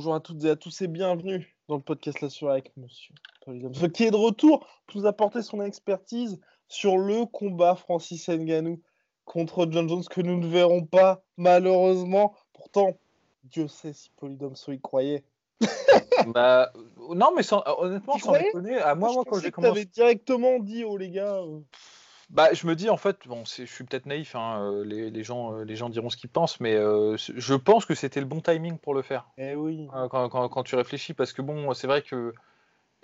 Bonjour 0.00 0.14
à 0.14 0.20
toutes 0.20 0.42
et 0.44 0.48
à 0.48 0.56
tous 0.56 0.80
et 0.80 0.88
bienvenue 0.88 1.54
dans 1.68 1.74
le 1.74 1.82
podcast 1.82 2.22
La 2.22 2.30
Soirée 2.30 2.60
avec 2.60 2.74
Monsieur 2.78 3.14
Ce 3.46 3.84
qui 3.86 4.04
est 4.04 4.10
de 4.10 4.16
retour 4.16 4.66
pour 4.86 4.98
nous 4.98 5.06
apporter 5.06 5.42
son 5.42 5.60
expertise 5.60 6.40
sur 6.68 6.96
le 6.96 7.26
combat 7.26 7.74
Francis 7.74 8.26
Ngannou 8.30 8.80
contre 9.26 9.68
John 9.70 9.90
Jones 9.90 10.04
que 10.08 10.22
nous 10.22 10.38
ne 10.38 10.46
verrons 10.46 10.86
pas 10.86 11.22
malheureusement. 11.36 12.34
Pourtant, 12.54 12.96
Dieu 13.44 13.68
sait 13.68 13.92
si 13.92 14.08
Polydomso 14.16 14.72
y 14.72 14.80
croyait. 14.80 15.22
bah, 16.28 16.72
non, 17.14 17.34
mais 17.36 17.42
sans, 17.42 17.62
honnêtement, 17.66 18.16
sans 18.16 18.32
déconner, 18.32 18.78
à 18.78 18.94
moi, 18.94 19.12
moi, 19.12 19.24
quand 19.28 19.38
j'ai 19.38 19.50
commencé. 19.50 19.84
directement 19.84 20.60
dit, 20.60 20.82
oh 20.82 20.96
les 20.96 21.10
gars. 21.10 21.42
Euh. 21.42 21.60
Bah, 22.30 22.52
je 22.52 22.64
me 22.68 22.76
dis 22.76 22.88
en 22.88 22.96
fait, 22.96 23.26
bon, 23.26 23.42
je 23.44 23.64
suis 23.64 23.82
peut-être 23.82 24.06
naïf, 24.06 24.36
hein, 24.36 24.62
euh, 24.62 24.84
les, 24.84 25.10
les, 25.10 25.24
gens, 25.24 25.52
euh, 25.52 25.64
les 25.64 25.74
gens 25.74 25.88
diront 25.88 26.10
ce 26.10 26.16
qu'ils 26.16 26.30
pensent, 26.30 26.60
mais 26.60 26.76
euh, 26.76 27.16
je 27.16 27.54
pense 27.54 27.84
que 27.84 27.96
c'était 27.96 28.20
le 28.20 28.26
bon 28.26 28.40
timing 28.40 28.78
pour 28.78 28.94
le 28.94 29.02
faire. 29.02 29.28
Eh 29.36 29.56
oui. 29.56 29.88
Quand, 30.10 30.28
quand, 30.28 30.48
quand, 30.48 30.62
tu 30.62 30.76
réfléchis, 30.76 31.12
parce 31.12 31.32
que 31.32 31.42
bon, 31.42 31.74
c'est 31.74 31.88
vrai 31.88 32.02
que 32.02 32.32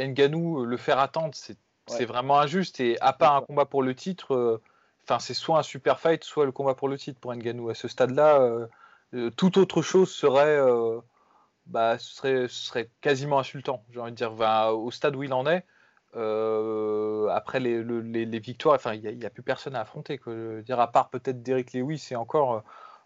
Nganou, 0.00 0.64
le 0.64 0.77
faire 0.77 1.00
attendre, 1.00 1.34
c'est 1.34 2.04
vraiment 2.04 2.38
injuste. 2.38 2.78
Et 2.78 3.00
à 3.00 3.12
part 3.12 3.34
un 3.34 3.42
combat 3.42 3.64
pour 3.64 3.82
le 3.82 3.97
titre, 3.97 4.60
enfin, 5.02 5.19
c'est 5.19 5.34
soit 5.34 5.58
un 5.58 5.64
super 5.64 5.98
fight, 5.98 6.22
soit 6.22 6.44
le 6.44 6.52
combat 6.52 6.74
pour 6.74 6.88
le 6.88 6.97
titre 6.97 7.19
pour 7.19 7.34
Nganou. 7.34 7.69
À 7.69 7.74
ce 7.74 7.88
stade-là, 7.88 8.69
toute 9.36 9.56
autre 9.56 9.82
chose 9.82 10.12
serait, 10.12 10.60
bah, 11.66 11.98
ce 11.98 12.14
serait, 12.14 12.48
ce 12.48 12.66
serait 12.66 12.91
quasiment 13.00 13.41
insultant. 13.41 13.82
J'ai 13.91 13.98
envie 13.98 14.12
de 14.12 14.16
dire, 14.16 14.32
au 14.32 14.91
stade 14.92 15.16
où 15.16 15.24
il 15.24 15.32
en 15.32 15.48
est. 15.48 15.64
Euh, 16.17 17.28
après 17.28 17.61
les, 17.61 17.83
les, 17.84 18.39
victoires, 18.39 18.75
enfin, 18.75 18.95
il 18.95 19.19
n'y 19.19 19.25
a, 19.25 19.31
plus 19.31 19.42
personne 19.42 19.75
à 19.75 19.81
affronter. 19.81 20.19
Que, 20.19 20.62
dire, 20.62 20.81
à 20.81 20.91
part 20.91 21.11
peut-être 21.11 21.42
Derek 21.42 21.72
Lewis, 21.72 21.98
c'est 21.98 22.17
encore. 22.17 22.55
Euh, 22.55 22.61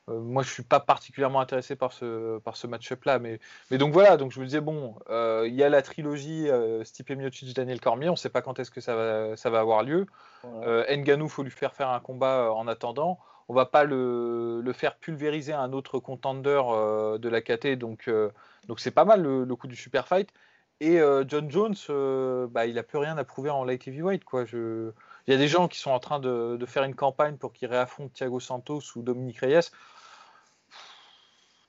euh, 0.09 0.21
moi, 0.21 0.43
je 0.43 0.51
suis 0.51 0.63
pas 0.63 0.81
particulièrement 0.81 1.41
intéressé 1.41 1.77
par 1.77 1.93
ce, 1.93 2.39
par 2.39 2.57
ce 2.57 2.67
match-up-là. 2.67 3.19
Mais, 3.19 3.41
mais 3.71 3.79
donc 3.79 3.93
voilà, 3.93 4.17
donc 4.17 4.33
je 4.33 4.41
me 4.41 4.45
disais, 4.45 4.61
bon, 4.61 4.95
il 5.11 5.55
y 5.55 5.63
a 5.63 5.69
la 5.69 5.83
trilogie 5.83 6.49
Stipe 6.85 7.11
Miocic, 7.11 7.55
Daniel 7.55 7.81
Cormier, 7.81 8.09
on 8.09 8.13
ne 8.13 8.17
sait 8.17 8.31
pas 8.31 8.43
quand 8.43 8.59
est-ce 8.59 8.71
que 8.71 8.81
ça 8.81 8.95
va, 8.95 9.37
ça 9.37 9.51
va 9.51 9.61
avoir 9.61 9.83
lieu. 9.83 10.07
Ouais. 10.45 10.97
Nganou, 10.97 11.29
faut 11.29 11.43
lui 11.43 11.51
faire 11.51 11.75
faire 11.75 11.91
un 11.91 12.01
combat 12.01 12.53
en 12.53 12.67
attendant. 12.67 13.19
On 13.49 13.55
va 13.55 13.67
pas 13.67 13.85
le, 13.85 14.61
le 14.63 14.73
faire 14.73 14.97
pulvériser 14.97 15.53
à 15.53 15.61
un 15.61 15.73
autre 15.73 15.99
contender 15.99 16.63
de 17.19 17.29
la 17.29 17.41
KT, 17.41 17.77
donc 17.77 18.09
donc 18.69 18.81
c'est 18.81 18.93
pas 18.93 19.05
mal 19.05 19.23
le, 19.23 19.45
le, 19.45 19.57
coup 19.57 19.67
du 19.67 19.77
super 19.77 20.07
fight. 20.07 20.33
Et 20.81 20.99
euh, 20.99 21.25
John 21.29 21.51
Jones, 21.51 21.75
euh, 21.91 22.47
bah, 22.47 22.67
il 22.67 22.75
n'a 22.75 22.83
plus 22.83 22.99
rien 22.99 23.19
à 23.19 23.25
prouver 23.25 23.51
en 23.51 23.65
light 23.65 23.87
heavyweight. 23.87 24.25
Quoi. 24.25 24.45
Il 24.53 24.93
y 25.29 25.33
a 25.33 25.37
des 25.37 25.49
gens 25.49 25.69
qui 25.69 25.79
sont 25.79 25.91
en 25.91 26.01
train 26.01 26.21
de, 26.21 26.57
de 26.59 26.67
faire 26.67 26.85
une 26.85 26.95
campagne 26.95 27.37
pour 27.37 27.53
qu'il 27.53 27.69
réaffronte 27.69 28.13
Thiago 28.15 28.41
Santos 28.41 28.81
ou 28.97 29.03
Dominique 29.03 29.39
Reyes. 29.41 29.71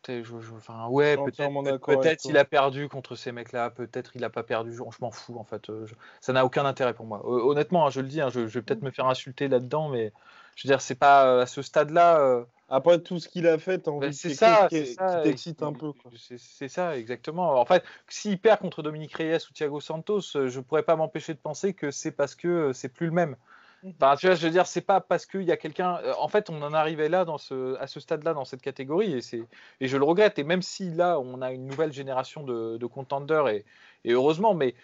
Je, 0.07 0.23
je, 0.23 0.53
enfin, 0.55 0.87
ouais, 0.87 1.15
peut-être 1.17 2.23
peut 2.23 2.29
il 2.29 2.37
a 2.37 2.45
perdu 2.45 2.89
contre 2.89 3.15
ces 3.15 3.31
mecs-là, 3.31 3.69
peut-être 3.69 4.11
il 4.15 4.21
n'a 4.21 4.29
pas 4.29 4.43
perdu. 4.43 4.73
Je, 4.73 4.81
m'en 5.01 5.11
fous 5.11 5.37
en 5.37 5.43
fait. 5.43 5.69
Euh, 5.69 5.85
ça 6.19 6.33
n'a 6.33 6.45
aucun 6.45 6.65
intérêt 6.65 6.93
pour 6.93 7.05
moi. 7.05 7.25
Honnêtement, 7.25 7.85
hein, 7.85 7.89
je 7.89 8.01
le 8.01 8.07
dis, 8.07 8.21
hein, 8.21 8.29
je, 8.29 8.39
vais 8.39 8.61
peut-être 8.61 8.81
me 8.81 8.91
faire 8.91 9.07
insulter 9.07 9.47
là-dedans, 9.47 9.89
mais 9.89 10.11
je 10.55 10.67
veux 10.67 10.71
dire, 10.71 10.81
c'est 10.81 10.95
pas 10.95 11.41
à 11.41 11.45
ce 11.45 11.61
stade-là. 11.61 12.45
Après 12.71 12.99
tout 12.99 13.19
ce 13.19 13.27
qu'il 13.27 13.47
a 13.47 13.57
fait, 13.57 13.79
t'as 13.79 13.91
envie 13.91 14.13
c'est 14.13 14.33
ça, 14.33 14.67
qui, 14.69 14.95
t'excite 15.23 15.61
un 15.61 15.73
peu. 15.73 15.91
C'est 16.15 16.69
ça, 16.69 16.97
exactement. 16.97 17.59
En 17.59 17.65
fait, 17.65 17.83
s'il 18.07 18.39
perd 18.39 18.61
contre 18.61 18.81
Dominique 18.81 19.13
Reyes 19.13 19.45
ou 19.49 19.53
Thiago 19.53 19.81
Santos, 19.81 20.37
euh, 20.37 20.47
je 20.47 20.61
pourrais 20.61 20.83
pas 20.83 20.95
m'empêcher 20.95 21.33
de 21.33 21.39
penser 21.39 21.73
que 21.73 21.91
c'est 21.91 22.11
parce 22.11 22.33
que 22.33 22.47
euh, 22.47 22.73
c'est 22.73 22.87
plus 22.87 23.07
le 23.07 23.11
même. 23.11 23.35
Enfin, 23.83 24.15
tu 24.15 24.27
vois, 24.27 24.35
je 24.35 24.45
veux 24.45 24.51
dire, 24.51 24.67
c'est 24.67 24.81
pas 24.81 25.01
parce 25.01 25.25
qu'il 25.25 25.43
y 25.43 25.51
a 25.51 25.57
quelqu'un. 25.57 25.97
Euh, 26.03 26.13
en 26.19 26.27
fait, 26.27 26.49
on 26.49 26.61
en 26.61 26.73
arrivait 26.73 27.09
là, 27.09 27.25
dans 27.25 27.37
ce, 27.37 27.75
à 27.79 27.87
ce 27.87 27.99
stade-là, 27.99 28.33
dans 28.33 28.45
cette 28.45 28.61
catégorie, 28.61 29.13
et, 29.13 29.21
c'est, 29.21 29.43
et 29.79 29.87
je 29.87 29.97
le 29.97 30.03
regrette. 30.03 30.39
Et 30.39 30.43
même 30.43 30.61
si 30.61 30.91
là, 30.91 31.19
on 31.19 31.41
a 31.41 31.51
une 31.51 31.65
nouvelle 31.65 31.91
génération 31.91 32.43
de, 32.43 32.77
de 32.77 32.85
contenders, 32.85 33.47
et, 33.47 33.65
et, 34.03 34.11
heureusement, 34.11 34.53
mais 34.53 34.75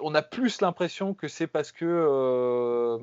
on 0.00 0.14
a 0.14 0.22
plus 0.22 0.62
l'impression 0.62 1.12
que 1.12 1.28
c'est 1.28 1.46
parce 1.46 1.70
que 1.70 2.98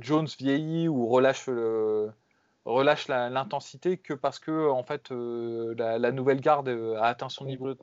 Jones 0.00 0.26
vieillit 0.38 0.88
ou 0.88 1.06
relâche 1.06 1.46
le 1.46 2.10
relâche 2.64 3.08
l'intensité 3.08 3.98
que 3.98 4.14
parce 4.14 4.38
que 4.38 4.68
en 4.70 4.82
fait 4.82 5.10
euh, 5.10 5.74
la, 5.76 6.12
nouvelle 6.12 6.40
garde 6.40 6.68
euh, 6.68 6.96
a 6.96 7.06
atteint 7.06 7.28
son 7.28 7.44
niveau. 7.44 7.74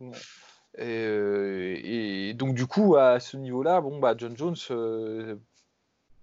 Euh, 0.79 1.75
et, 1.84 2.34
donc 2.34 2.56
du 2.56 2.66
coup 2.66 2.95
à 2.95 3.19
ce 3.19 3.38
niveau-là, 3.38 3.81
bon 3.81 4.00
bah 4.00 4.13
John 4.18 4.38
Jones, 4.38 4.56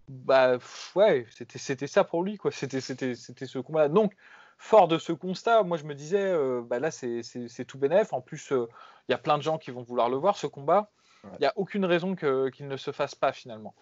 bah 0.09 0.59
ouais, 0.94 1.27
c'était 1.31 1.59
c'était 1.59 1.87
ça 1.87 2.05
pour 2.05 2.22
lui 2.22 2.37
quoi. 2.37 2.50
C'était 2.50 2.81
c'était 2.81 3.15
c'était 3.15 3.47
ce 3.47 3.59
combat. 3.59 3.89
-là. 3.89 3.93
Donc 3.93 4.15
fort 4.59 4.89
de 4.89 4.99
ce 4.99 5.12
constat, 5.12 5.62
moi 5.62 5.77
je 5.77 5.84
me 5.84 5.94
disais, 5.94 6.34
bah 6.65 6.78
là 6.78 6.91
c'est 6.91 7.65
tout 7.67 7.78
bénef. 7.78 8.12
En 8.12 8.21
plus, 8.21 8.50
il 8.50 9.12
y 9.12 9.15
a 9.15 9.19
plein 9.19 9.37
de 9.37 9.43
gens 9.43 9.59
qui 9.59 9.71
vont 9.71 9.83
vouloir 9.83 10.09
le 10.09 10.16
voir 10.16 10.37
ce 10.37 10.47
combat. 10.47 10.91
Il 11.25 11.41
n'y 11.41 11.47
a 11.47 11.53
aucune 11.56 11.84
raison 11.84 12.15
qu'il 12.15 12.69
ne 12.69 12.77
se 12.77 12.93
fasse 12.93 13.15
pas 13.15 13.33
finalement. 13.33 13.75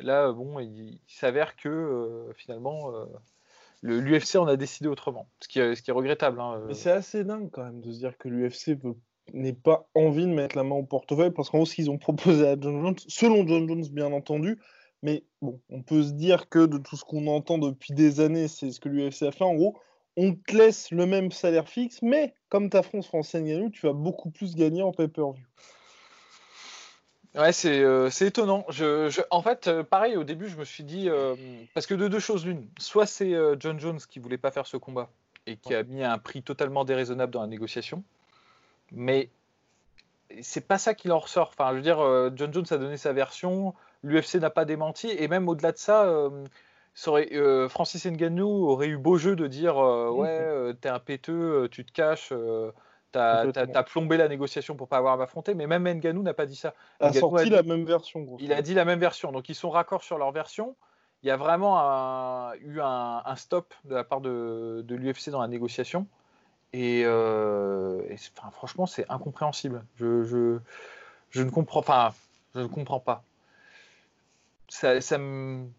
là, 0.00 0.32
bon, 0.32 0.58
il, 0.58 0.98
s'avère 1.06 1.56
que 1.56 2.30
finalement, 2.36 2.92
l'UFC 3.82 4.36
en 4.36 4.46
a 4.46 4.56
décidé 4.56 4.88
autrement, 4.88 5.28
ce 5.40 5.48
qui 5.48 5.60
est, 5.60 5.74
ce 5.74 5.82
qui 5.82 5.90
est 5.90 5.94
regrettable. 5.94 6.40
Hein, 6.40 6.54
euh. 6.56 6.66
Mais 6.68 6.74
c'est 6.74 6.90
assez 6.90 7.24
dingue 7.24 7.50
quand 7.50 7.64
même 7.64 7.80
de 7.80 7.92
se 7.92 7.98
dire 7.98 8.16
que 8.16 8.28
l'UFC 8.28 8.78
n'ait 9.32 9.52
pas 9.52 9.88
envie 9.94 10.26
de 10.26 10.32
mettre 10.32 10.56
la 10.56 10.64
main 10.64 10.76
au 10.76 10.84
portefeuille 10.84 11.30
parce 11.30 11.50
qu'en 11.50 11.58
gros, 11.58 11.66
ce 11.66 11.74
qu'ils 11.74 11.90
ont 11.90 11.98
proposé 11.98 12.46
à 12.46 12.56
John 12.58 12.80
Jones, 12.80 12.96
selon 13.08 13.46
John 13.46 13.68
Jones 13.68 13.84
bien 13.90 14.12
entendu, 14.12 14.58
mais 15.02 15.24
bon, 15.40 15.60
on 15.70 15.82
peut 15.82 16.02
se 16.02 16.12
dire 16.12 16.48
que 16.48 16.66
de 16.66 16.78
tout 16.78 16.96
ce 16.96 17.04
qu'on 17.04 17.26
entend 17.26 17.58
depuis 17.58 17.92
des 17.92 18.20
années, 18.20 18.48
c'est 18.48 18.70
ce 18.70 18.80
que 18.80 18.88
l'UFC 18.88 19.22
a 19.22 19.32
fait. 19.32 19.44
En 19.44 19.54
gros, 19.54 19.76
on 20.16 20.34
te 20.34 20.56
laisse 20.56 20.90
le 20.90 21.06
même 21.06 21.32
salaire 21.32 21.68
fixe, 21.68 22.02
mais 22.02 22.34
comme 22.48 22.70
ta 22.70 22.82
France 22.82 23.06
française 23.06 23.44
gagne, 23.44 23.70
tu 23.70 23.86
vas 23.86 23.92
beaucoup 23.92 24.30
plus 24.30 24.54
gagner 24.54 24.82
en 24.82 24.92
pay-per-view. 24.92 25.42
Ouais, 27.34 27.52
c'est 27.52 27.80
euh, 27.80 28.10
étonnant. 28.10 28.66
Je, 28.68 29.08
je, 29.08 29.22
en 29.30 29.42
fait, 29.42 29.66
euh, 29.66 29.82
pareil, 29.82 30.16
au 30.16 30.24
début, 30.24 30.48
je 30.48 30.56
me 30.56 30.64
suis 30.64 30.84
dit, 30.84 31.08
euh, 31.08 31.34
parce 31.72 31.86
que 31.86 31.94
de 31.94 32.06
deux 32.08 32.18
choses 32.20 32.44
l'une, 32.44 32.68
soit 32.78 33.06
c'est 33.06 33.34
John 33.58 33.80
Jones 33.80 34.00
qui 34.08 34.18
voulait 34.18 34.38
pas 34.38 34.50
faire 34.50 34.66
ce 34.66 34.76
combat 34.76 35.08
et 35.46 35.56
qui 35.56 35.74
a 35.74 35.82
mis 35.82 36.04
un 36.04 36.18
prix 36.18 36.42
totalement 36.42 36.84
déraisonnable 36.84 37.32
dans 37.32 37.40
la 37.40 37.48
négociation, 37.48 38.04
mais 38.92 39.30
c'est 40.40 40.66
pas 40.68 40.78
ça 40.78 40.94
qui 40.94 41.10
en 41.10 41.18
ressort. 41.18 41.52
Enfin, 41.58 41.70
je 41.70 41.76
veux 41.76 41.82
dire, 41.82 41.98
John 42.36 42.52
Jones 42.52 42.66
a 42.70 42.76
donné 42.76 42.96
sa 42.96 43.12
version, 43.12 43.74
l'UFC 44.02 44.36
n'a 44.36 44.50
pas 44.50 44.64
démenti, 44.64 45.10
et 45.10 45.28
même 45.28 45.48
au-delà 45.48 45.72
de 45.72 45.78
ça, 45.78 46.30
ça 46.94 47.10
aurait, 47.10 47.30
Francis 47.68 48.04
Ngannou 48.06 48.66
aurait 48.66 48.88
eu 48.88 48.98
beau 48.98 49.16
jeu 49.16 49.36
de 49.36 49.46
dire, 49.46 49.76
ouais, 49.76 50.74
t'es 50.80 50.88
un 50.88 50.98
péteux, 50.98 51.68
tu 51.70 51.84
te 51.84 51.92
caches. 51.92 52.32
T'as 53.12 53.44
as, 53.74 53.82
plombé 53.84 54.16
la 54.16 54.28
négociation 54.28 54.74
pour 54.74 54.88
pas 54.88 54.96
avoir 54.96 55.14
à 55.14 55.16
m'affronter, 55.18 55.54
mais 55.54 55.66
même 55.66 55.84
Nganou 55.84 56.22
n'a 56.22 56.32
pas 56.32 56.46
dit 56.46 56.56
ça. 56.56 56.74
Il 57.00 57.06
a 57.06 57.12
sorti 57.12 57.50
la 57.50 57.62
même 57.62 57.84
version. 57.84 58.20
Gros. 58.22 58.38
Il 58.40 58.52
a 58.52 58.62
dit 58.62 58.72
la 58.72 58.86
même 58.86 58.98
version, 58.98 59.32
donc 59.32 59.50
ils 59.50 59.54
sont 59.54 59.70
raccords 59.70 60.02
sur 60.02 60.16
leur 60.16 60.32
version. 60.32 60.76
Il 61.22 61.28
y 61.28 61.30
a 61.30 61.36
vraiment 61.36 62.52
eu 62.54 62.80
un, 62.80 63.36
stop 63.36 63.74
de 63.84 63.94
la 63.94 64.02
part 64.02 64.22
de, 64.22 64.84
l'UFC 64.88 65.30
dans 65.30 65.40
la 65.40 65.48
négociation, 65.48 66.06
et, 66.72 67.02
euh, 67.04 68.02
enfin, 68.12 68.50
franchement 68.50 68.86
c'est 68.86 69.08
incompréhensible. 69.10 69.84
Je, 69.96 70.24
je, 70.24 70.58
je, 71.30 71.42
ne 71.42 71.50
comprends, 71.50 71.80
enfin, 71.80 72.12
je 72.54 72.60
ne 72.60 72.66
comprends 72.66 73.00
pas. 73.00 73.22
Ça, 74.72 75.02
ça 75.02 75.18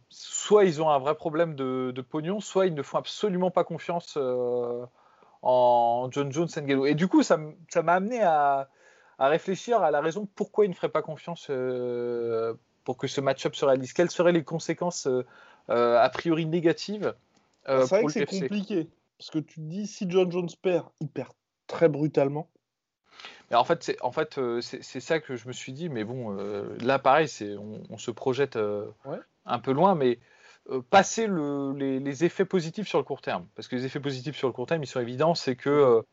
soit 0.09 0.65
ils 0.65 0.79
ont 0.79 0.89
un 0.89 0.99
vrai 0.99 1.15
problème 1.15 1.55
de, 1.55 1.91
de, 1.91 2.01
pognon, 2.01 2.39
soit 2.39 2.67
ils 2.67 2.75
ne 2.75 2.83
font 2.83 2.99
absolument 2.99 3.49
pas 3.49 3.63
confiance 3.63 4.19
en 5.41 6.09
John 6.11 6.31
Jones 6.31 6.47
Ngannou. 6.55 6.85
Et 6.85 6.93
du 6.93 7.07
coup, 7.07 7.23
ça 7.23 7.37
m'a 7.37 7.93
amené 7.93 8.21
à, 8.21 8.69
à, 9.17 9.27
réfléchir 9.29 9.81
à 9.81 9.89
la 9.89 9.99
raison 9.99 10.27
pourquoi 10.35 10.65
ils 10.65 10.69
ne 10.69 10.75
feraient 10.75 10.89
pas 10.89 11.01
confiance 11.01 11.47
pour 12.83 12.97
que 12.97 13.07
ce 13.07 13.19
match-up 13.19 13.55
se 13.55 13.65
réalise. 13.65 13.93
Quelles 13.93 14.11
seraient 14.11 14.31
les 14.31 14.43
conséquences 14.43 15.07
a 15.69 16.09
priori 16.09 16.45
négatives 16.45 17.15
C'est 17.65 17.89
vrai 17.89 18.03
que 18.03 18.11
c'est 18.11 18.25
compliqué. 18.27 18.87
Parce 19.17 19.31
que 19.31 19.39
tu 19.39 19.55
te 19.55 19.65
dis, 19.65 19.87
si 19.87 20.05
John 20.07 20.31
Jones 20.31 20.49
perd, 20.61 20.85
il 20.99 21.07
perd 21.07 21.31
très 21.65 21.89
brutalement. 21.89 22.47
Mais 23.49 23.57
en 23.57 23.63
fait, 23.63 23.83
c'est 23.83 24.01
en 24.01 24.11
fait, 24.11 24.39
c'est 24.61 24.99
ça 24.99 25.19
que 25.19 25.35
je 25.35 25.47
me 25.47 25.53
suis 25.53 25.73
dit. 25.73 25.89
Mais 25.89 26.03
bon, 26.03 26.35
là, 26.81 26.99
pareil, 26.99 27.27
c'est 27.27 27.55
on, 27.57 27.97
se 27.97 28.11
projette 28.11 28.57
un 29.45 29.59
peu 29.59 29.71
loin, 29.71 29.95
mais 29.95 30.19
passer 30.89 31.27
le, 31.27 31.73
les, 31.73 32.23
effets 32.23 32.45
positifs 32.45 32.87
sur 32.87 32.97
le 32.97 33.03
court 33.03 33.21
terme. 33.21 33.47
Parce 33.55 33.67
que 33.67 33.75
les 33.75 33.85
effets 33.85 33.99
positifs 33.99 34.37
sur 34.37 34.47
le 34.47 34.53
court 34.53 34.65
terme, 34.65 34.83
ils 34.83 34.87
sont 34.87 35.01
évidents. 35.01 35.35
C'est 35.35 35.55
que 35.55 36.03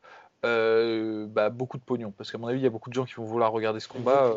bah, 0.43 1.51
beaucoup 1.51 1.79
de 1.79 1.85
pognon. 1.85 2.13
Parce 2.13 2.31
qu'à 2.31 2.39
mon 2.39 2.49
avis, 2.49 2.61
il 2.61 2.65
y 2.65 2.67
a 2.67 2.71
beaucoup 2.71 2.91
de 2.91 2.95
gens 2.95 3.05
qui 3.05 3.15
vont 3.15 3.25
vouloir 3.25 3.53
regarder 3.53 3.81
ce 3.81 3.89
combat. 3.89 4.35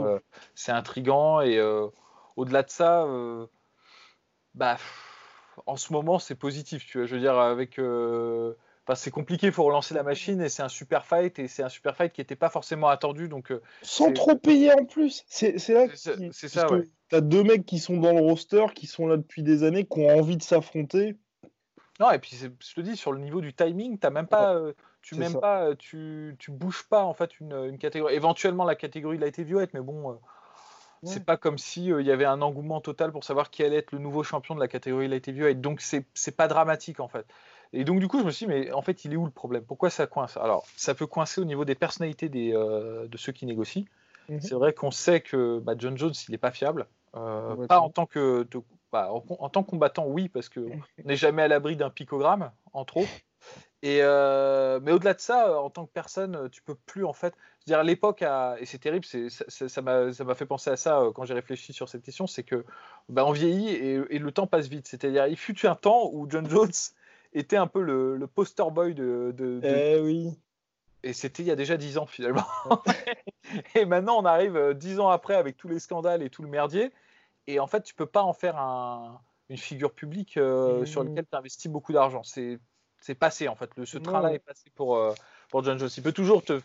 c'est 0.56 0.71
intrigant 0.71 1.42
et 1.42 1.62
au-delà 2.36 2.63
de 2.63 2.69
ça, 2.69 3.07
bah, 4.54 4.77
en 5.66 5.75
ce 5.75 5.94
moment, 5.94 6.19
c'est 6.19 6.36
positif. 6.36 6.86
Tu 6.86 7.00
vois, 7.00 7.07
je 7.07 7.16
veux 7.16 7.21
dire, 7.21 7.38
avec 7.38 7.80
c'est 8.95 9.12
compliqué, 9.12 9.47
il 9.47 9.53
faut 9.53 9.63
relancer 9.63 9.94
la 9.94 10.03
machine 10.03 10.41
et 10.41 10.50
c'est 10.50 10.62
un 10.62 10.69
super 10.69 11.06
fight 11.06 11.39
et 11.39 11.47
c'est 11.47 11.63
un 11.63 11.69
super 11.69 11.95
fight 11.95 12.12
qui 12.12 12.21
n'était 12.21 12.35
pas 12.35 12.50
forcément 12.50 12.89
attendu. 12.89 13.30
Donc, 13.30 13.51
euh, 13.51 13.62
Sans 13.81 14.12
trop 14.12 14.35
payer 14.35 14.74
en 14.74 14.85
plus. 14.85 15.24
C'est 15.27 15.57
là 15.69 15.88
que 15.88 15.95
c'est 15.95 16.50
ça. 16.50 16.71
Ouais. 16.71 16.83
Tu 17.09 17.15
as 17.15 17.21
deux 17.21 17.44
mecs 17.44 17.65
qui 17.65 17.80
sont 17.80 17.97
dans 17.97 18.12
le 18.12 18.19
roster, 18.19 18.65
qui 18.75 18.88
sont 18.88 19.07
là 19.07 19.18
depuis 19.18 19.44
des 19.44 19.63
années, 19.63 19.85
qui 19.85 20.00
ont 20.00 20.09
envie 20.18 20.38
de 20.38 20.44
s'affronter. 20.44 21.15
Non, 22.00 22.12
et 22.12 22.19
puis 22.19 22.35
je 22.35 22.74
te 22.74 22.81
dis, 22.81 22.97
sur 22.97 23.12
le 23.13 23.19
niveau 23.19 23.39
du 23.39 23.53
timing, 23.53 23.97
as 24.03 24.09
même 24.09 24.27
pas, 24.27 24.56
euh, 24.56 24.74
tu 25.01 25.15
même 25.15 25.39
pas, 25.39 25.63
euh, 25.68 25.75
tu, 25.75 26.35
tu 26.39 26.51
bouges 26.51 26.83
pas 26.89 27.03
en 27.03 27.13
fait 27.13 27.39
une, 27.39 27.53
une, 27.53 27.77
catégorie. 27.77 28.15
Éventuellement, 28.15 28.65
la 28.65 28.75
catégorie 28.75 29.18
de 29.18 29.24
la 29.24 29.30
violette, 29.30 29.74
mais 29.74 29.81
bon. 29.81 30.19
C'est 31.06 31.25
pas 31.25 31.35
comme 31.35 31.57
si 31.57 31.88
il 31.88 32.06
y 32.06 32.12
avait 32.12 32.25
un 32.25 32.41
engouement 32.41 32.80
total 32.80 33.12
pour 33.12 33.24
savoir 33.24 33.50
qui 33.50 33.63
allait 33.63 33.77
être 33.77 33.91
le 33.91 34.00
nouveau 34.00 34.24
champion 34.24 34.56
de 34.56 34.59
la 34.59 34.69
catégorie 34.69 35.07
light 35.07 35.27
heavyweight. 35.27 35.59
Donc 35.59 35.81
c'est 35.81 36.35
pas 36.35 36.47
dramatique 36.47 37.00
en 37.00 37.07
fait. 37.07 37.25
Et 37.74 37.84
donc, 37.84 38.00
du 38.00 38.08
coup, 38.08 38.20
je 38.20 38.24
me 38.24 38.31
suis 38.31 38.46
dit, 38.46 38.52
mais 38.52 38.72
en 38.72 38.84
fait, 38.84 39.04
il 39.04 39.14
est 39.14 39.16
où 39.16 39.25
le 39.25 39.31
problème? 39.31 39.64
Pourquoi 39.64 39.90
ça 39.90 40.06
coince? 40.06 40.38
Alors, 40.38 40.66
ça 40.78 40.94
peut 40.94 41.08
coincer 41.08 41.42
au 41.42 41.46
niveau 41.46 41.66
des 41.66 41.74
personnalités 41.74 42.30
des, 42.30 42.54
euh, 42.54 43.08
de 43.08 43.18
ceux 43.18 43.31
qui 43.31 43.48
négocient. 43.48 43.86
Mhm. 44.30 44.42
C'est 44.42 44.54
vrai 44.54 44.74
qu'on 44.74 44.92
sait 44.92 45.22
que 45.22 45.60
bah, 45.60 45.74
John 45.78 45.98
Jones, 45.98 46.14
il 46.28 46.31
n'est 46.31 46.38
pas 46.38 46.52
fiable. 46.52 46.86
Euh, 47.16 47.68
pas 47.68 47.80
en 47.80 47.90
tant 47.90 48.06
que, 48.06 48.48
bah, 48.92 49.12
en, 49.12 49.50
tant 49.50 49.64
que 49.64 49.70
combattant, 49.72 50.06
oui, 50.06 50.30
parce 50.30 50.50
qu'on 50.50 50.81
n'est 51.04 51.16
jamais 51.16 51.42
à 51.42 51.48
l'abri 51.48 51.75
d'un 51.75 51.90
picogramme, 51.90 52.52
en 52.74 52.86
trop. 52.86 53.06
Et 53.81 54.00
euh, 54.02 54.80
mais 54.81 54.94
au-delà 54.94 55.14
de 55.14 55.19
ça, 55.19 55.60
en 55.60 55.69
tant 55.69 55.86
que 55.86 55.92
personne, 55.92 56.50
tu 56.52 56.62
peux 56.62 56.76
plus 56.76 57.04
en 57.04 57.12
fait. 57.12 57.36
dire 57.68 57.80
à 57.80 57.84
l'époque, 57.84 58.22
et 58.22 58.66
c'est 58.66 58.80
terrible, 58.80 59.06
ça 59.06 59.81
m'a 59.81 60.36
fait 60.36 60.46
penser 60.46 60.69
à 60.69 60.78
ça 60.78 61.04
quand 61.14 61.26
j'ai 61.26 61.34
réfléchi 61.34 61.74
sur 61.74 61.90
cette 61.90 62.02
question, 62.02 62.26
c'est 62.26 62.44
que 62.44 62.66
bah, 63.10 63.26
on 63.26 63.31
vieillit 63.31 63.69
et, 63.69 64.02
et, 64.10 64.19
le 64.19 64.31
temps 64.31 64.48
passe 64.48 64.68
vite. 64.68 64.88
C'est-à-dire, 64.88 65.28
il 65.28 65.36
fut 65.36 65.68
un 65.68 65.76
temps 65.76 66.10
où 66.14 66.28
John 66.30 66.50
Jones 66.50 66.72
était 67.33 67.57
un 67.57 67.68
peu 67.68 67.81
le, 67.81 68.27
poster 68.27 68.69
boy 68.71 68.94
de. 68.95 69.59
Eh 69.63 70.00
oui. 70.00 70.38
Et 71.03 71.12
c'était 71.12 71.44
il 71.44 71.47
y 71.47 71.51
a 71.51 71.56
déjà 71.56 71.75
dix 71.75 71.97
ans 71.97 72.06
finalement. 72.06 72.45
et 73.75 73.85
maintenant, 73.85 74.18
on 74.18 74.25
arrive 74.25 74.56
euh, 74.56 74.74
dix 74.74 75.00
ans 75.00 75.09
après 75.09 75.35
avec 75.35 75.57
tous 75.57 75.68
les 75.68 75.80
scandales 75.80 76.24
et 76.24 76.30
tout 76.30 76.44
le 76.44 76.47
merdier. 76.47 76.94
Et 77.45 77.59
en 77.59 77.68
fait, 77.68 77.83
tu 77.83 77.94
peux 77.94 78.06
pas 78.06 78.24
en 78.24 78.31
faire 78.31 78.56
une 79.50 79.57
figure 79.57 79.94
publique 79.94 80.38
euh, 80.38 80.85
sur 80.85 81.03
mmh. 81.03 81.09
laquelle 81.09 81.25
tu 81.30 81.38
investis 81.38 81.71
beaucoup 81.71 81.91
d'argent. 81.91 82.24
C'est 82.24 83.15
passé 83.19 83.50
en 83.50 83.56
fait. 83.56 83.69
Le, 83.75 83.85
ce 83.85 83.97
train-là 83.97 84.33
est 84.33 84.39
passé 84.39 84.69
pour, 84.75 84.95
euh, 84.95 85.13
pour 85.50 85.62
John 85.62 85.77
Jones. 85.77 85.89
Il 85.97 86.03
peut 86.03 86.13
toujours 86.13 86.41
te 86.41 86.62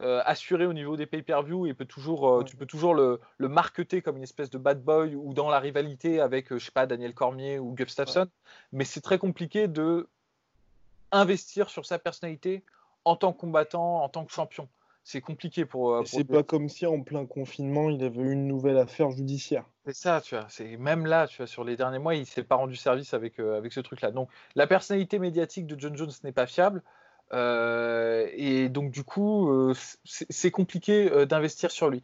euh, 0.00 0.22
assuré 0.26 0.66
au 0.66 0.72
niveau 0.72 0.96
des 0.96 1.06
pay-per-view 1.06 1.68
et 1.68 1.74
peut 1.74 1.84
toujours, 1.84 2.28
euh, 2.28 2.42
tu 2.42 2.56
peux 2.56 2.66
toujours 2.66 2.94
le, 2.94 3.20
le, 3.38 3.48
marketer 3.48 4.02
comme 4.02 4.16
une 4.16 4.24
espèce 4.24 4.50
de 4.50 4.58
bad 4.58 4.82
boy 4.82 5.14
ou 5.14 5.34
dans 5.34 5.48
la 5.48 5.60
rivalité 5.60 6.20
avec, 6.20 6.50
euh, 6.50 6.58
je 6.58 6.64
sais 6.64 6.72
pas, 6.72 6.86
Daniel 6.86 7.14
Cormier 7.14 7.60
ou 7.60 7.72
Gustafsson. 7.74 8.26
Mais 8.72 8.84
c'est 8.84 9.00
très 9.00 9.18
compliqué 9.18 9.68
de 9.68 10.08
investir 11.12 11.70
sur 11.70 11.86
sa 11.86 12.00
personnalité 12.00 12.64
en 13.04 13.14
tant 13.14 13.32
que 13.32 13.38
combattant, 13.38 14.02
en 14.02 14.08
tant 14.08 14.24
que 14.24 14.32
champion. 14.32 14.68
C'est 15.04 15.20
compliqué 15.20 15.64
pour. 15.64 16.04
c'est 16.06 16.24
pas 16.24 16.42
comme 16.42 16.68
si 16.68 16.86
en 16.86 17.02
plein 17.02 17.24
confinement 17.24 17.88
il 17.88 18.02
avait 18.02 18.22
une 18.22 18.48
nouvelle 18.48 18.78
affaire 18.78 19.10
judiciaire. 19.10 19.64
C'est 19.86 19.94
ça, 19.94 20.20
tu 20.22 20.34
vois. 20.34 20.46
C'est 20.48 20.76
même 20.76 21.06
là, 21.06 21.28
tu 21.28 21.36
vois, 21.36 21.46
sur 21.46 21.62
les 21.62 21.76
derniers 21.76 21.98
mois, 22.00 22.16
il 22.16 22.26
s'est 22.26 22.42
pas 22.42 22.56
rendu 22.56 22.74
service 22.74 23.14
avec 23.14 23.38
avec 23.38 23.72
ce 23.72 23.80
truc-là. 23.80 24.10
Donc 24.10 24.28
la 24.56 24.66
personnalité 24.66 25.20
médiatique 25.20 25.66
de 25.66 25.78
John 25.78 25.94
Jones 25.94 26.10
n'est 26.24 26.32
pas 26.32 26.46
fiable. 26.46 26.82
Euh, 27.32 28.28
et 28.32 28.68
donc, 28.68 28.90
du 28.90 29.04
coup, 29.04 29.50
euh, 29.50 29.74
c'est 30.04 30.50
compliqué 30.50 31.10
euh, 31.10 31.26
d'investir 31.26 31.70
sur 31.70 31.88
lui. 31.88 32.02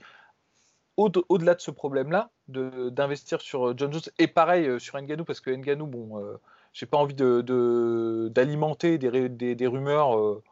Au-delà 0.96 1.54
de 1.54 1.60
ce 1.60 1.70
problème-là, 1.70 2.30
d'investir 2.48 3.40
sur 3.40 3.76
John 3.78 3.90
Jones, 3.90 4.02
et 4.18 4.26
pareil 4.26 4.78
sur 4.78 5.00
Nganou, 5.00 5.24
parce 5.24 5.40
que 5.40 5.50
Nganou, 5.50 5.86
bon, 5.86 6.38
j'ai 6.74 6.84
pas 6.84 6.98
envie 6.98 7.14
d'alimenter 7.14 8.98
de, 8.98 9.28
des, 9.28 9.54
des, 9.54 9.66
rumeurs 9.66 10.42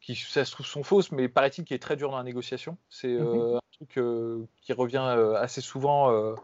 qui, 0.00 0.14
ça 0.14 0.44
se 0.44 0.52
trouve, 0.52 0.66
sont 0.66 0.84
fausses, 0.84 1.10
mais 1.10 1.28
paraît-il 1.28 1.64
qu'il 1.64 1.74
est 1.74 1.80
très 1.80 1.96
dur 1.96 2.12
dans 2.12 2.18
la 2.18 2.22
négociation. 2.22 2.78
C'est 2.88 3.08
mhm. 3.08 3.56
un 3.56 3.60
truc 3.72 3.98
qui 4.62 4.72
revient 4.72 5.34
assez 5.36 5.60
souvent 5.60 6.36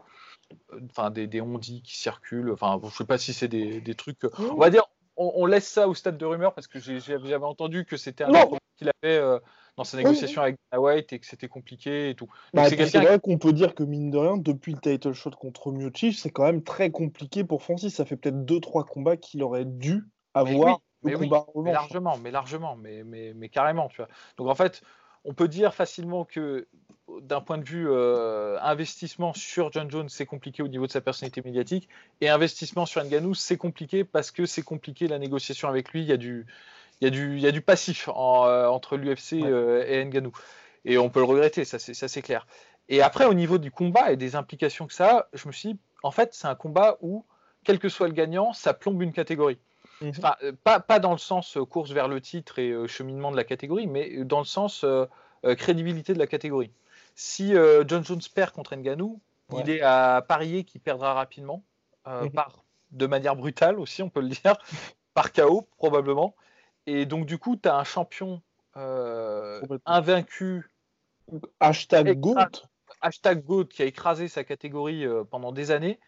enfin 0.91 1.09
des, 1.09 1.27
des 1.27 1.39
on-dit 1.39 1.81
qui 1.83 1.97
circulent. 1.97 2.51
Enfin, 2.51 2.81
je 2.83 2.89
sais 2.89 3.05
pas 3.05 3.17
si 3.17 3.31
c'est 3.31 3.47
des, 3.47 3.79
des, 3.79 3.95
trucs. 3.95 4.17
On 4.39 4.57
va 4.57 4.69
dire, 4.69 4.83
on, 5.17 5.45
laisse 5.45 5.67
ça 5.67 5.87
au 5.87 5.93
stade 5.93 6.17
de 6.17 6.25
rumeur 6.25 6.53
parce 6.53 6.67
que 6.67 6.79
j'avais 6.79 7.35
entendu 7.43 7.85
que 7.85 7.97
c'était 7.97 8.23
un 8.23 8.31
qu'il 8.77 8.91
avait 9.01 9.17
euh, 9.17 9.39
dans 9.75 9.83
sa 9.83 9.97
négociation 9.97 10.41
avec 10.41 10.57
White 10.75 11.13
et 11.13 11.19
que 11.19 11.25
c'était 11.25 11.47
compliqué 11.47 12.09
et 12.11 12.15
tout. 12.15 12.27
Bah, 12.53 12.69
c'est 12.69 12.99
vrai 12.99 13.19
qu'on 13.19 13.37
peut 13.37 13.53
dire 13.53 13.75
que 13.75 13.83
mine 13.83 14.11
de 14.11 14.17
rien, 14.17 14.37
depuis 14.37 14.73
le 14.73 14.79
title 14.79 15.13
shot 15.13 15.31
contre 15.31 15.71
Miocic, 15.71 16.17
c'est 16.17 16.29
quand 16.29 16.43
même 16.43 16.63
très 16.63 16.91
compliqué 16.91 17.43
pour 17.43 17.63
Francis. 17.63 17.95
Ça 17.95 18.05
fait 18.05 18.17
peut-être 18.17 18.45
2-3 18.45 18.85
combats 18.85 19.17
qu'il 19.17 19.43
aurait 19.43 19.65
dû 19.65 20.03
avoir. 20.33 20.79
Mais 21.03 21.15
oui, 21.15 21.29
mais, 21.55 21.71
largement, 21.71 22.17
mais 22.17 22.31
largement, 22.31 22.75
mais, 22.75 23.03
mais, 23.03 23.33
mais 23.35 23.49
carrément, 23.49 23.87
tu 23.87 23.97
vois. 23.97 24.07
Donc 24.37 24.47
en 24.47 24.55
fait, 24.55 24.81
on 25.25 25.33
peut 25.33 25.47
dire 25.47 25.73
facilement 25.73 26.25
que 26.25 26.67
d'un 27.21 27.41
point 27.41 27.57
de 27.57 27.63
vue 27.63 27.87
euh, 27.89 28.59
investissement 28.61 29.33
sur 29.33 29.71
John 29.71 29.89
Jones, 29.89 30.09
c'est 30.09 30.25
compliqué 30.25 30.61
au 30.61 30.67
niveau 30.67 30.87
de 30.87 30.91
sa 30.91 31.01
personnalité 31.01 31.41
médiatique. 31.41 31.87
Et 32.21 32.29
investissement 32.29 32.85
sur 32.85 33.03
Nganou, 33.03 33.33
c'est 33.33 33.57
compliqué 33.57 34.03
parce 34.03 34.31
que 34.31 34.45
c'est 34.45 34.61
compliqué 34.61 35.07
la 35.07 35.17
négociation 35.17 35.69
avec 35.69 35.91
lui. 35.91 36.01
Il 36.01 36.07
y 36.07 36.11
a 36.11 36.17
du, 36.17 36.45
il 36.99 37.05
y 37.05 37.07
a 37.07 37.09
du, 37.09 37.35
il 37.35 37.41
y 37.41 37.47
a 37.47 37.51
du 37.51 37.61
passif 37.61 38.09
euh, 38.09 38.67
entre 38.67 38.97
l'UFC 38.97 39.33
euh, 39.33 39.85
et 39.87 40.05
Nganou. 40.05 40.31
Et 40.85 40.97
on 40.97 41.09
peut 41.09 41.19
le 41.19 41.25
regretter, 41.25 41.65
ça 41.65 41.79
c'est 41.79 42.21
clair. 42.21 42.47
Et 42.89 43.01
après, 43.01 43.25
au 43.25 43.33
niveau 43.33 43.57
du 43.57 43.71
combat 43.71 44.11
et 44.11 44.15
des 44.15 44.35
implications 44.35 44.87
que 44.87 44.93
ça 44.93 45.17
a, 45.17 45.27
je 45.33 45.47
me 45.47 45.53
suis 45.53 45.73
dit, 45.73 45.79
en 46.03 46.11
fait, 46.11 46.33
c'est 46.33 46.47
un 46.47 46.55
combat 46.55 46.97
où, 47.01 47.25
quel 47.65 47.79
que 47.79 47.89
soit 47.89 48.07
le 48.07 48.13
gagnant, 48.13 48.53
ça 48.53 48.73
plombe 48.73 49.01
une 49.01 49.11
catégorie. 49.11 49.59
Mhm. 49.99 50.13
pas, 50.63 50.79
pas, 50.79 50.99
dans 50.99 51.11
le 51.11 51.17
sens 51.17 51.57
course 51.69 51.91
vers 51.91 52.07
le 52.07 52.21
titre 52.21 52.59
et 52.59 52.87
cheminement 52.87 53.31
de 53.31 53.35
la 53.35 53.43
catégorie, 53.43 53.87
mais 53.87 54.23
dans 54.23 54.39
le 54.39 54.45
sens 54.45 54.85
crédibilité 55.57 56.13
de 56.13 56.19
la 56.19 56.27
catégorie. 56.27 56.71
Si 57.19 57.55
euh, 57.55 57.83
John 57.87 58.05
Jones 58.05 58.21
perd 58.35 58.51
contre 58.51 58.75
Nganou, 58.75 59.19
il 59.57 59.71
est 59.71 59.81
à 59.81 60.23
parier 60.27 60.63
qu'il 60.63 60.79
perdra 60.81 61.15
rapidement, 61.15 61.63
euh, 62.05 62.25
mhm. 62.25 62.31
par, 62.31 62.63
de 62.91 63.07
manière 63.07 63.35
brutale 63.35 63.79
aussi, 63.79 64.03
on 64.03 64.09
peut 64.11 64.21
le 64.21 64.29
dire, 64.29 64.55
par 65.15 65.33
KO 65.33 65.67
probablement. 65.77 66.35
Et 66.85 67.07
donc 67.07 67.25
du 67.25 67.39
coup, 67.39 67.57
tu 67.57 67.67
as 67.67 67.75
un 67.75 67.83
champion 67.83 68.43
euh, 68.75 69.59
invaincu. 69.87 70.69
Hashtag 71.59 72.19
GOAT. 72.19 72.67
Hashtag 73.01 73.43
GOAT 73.43 73.65
qui 73.65 73.81
a 73.81 73.85
écrasé 73.85 74.27
sa 74.27 74.43
catégorie 74.43 75.03
pendant 75.31 75.51
des 75.51 75.71
années, 75.71 75.99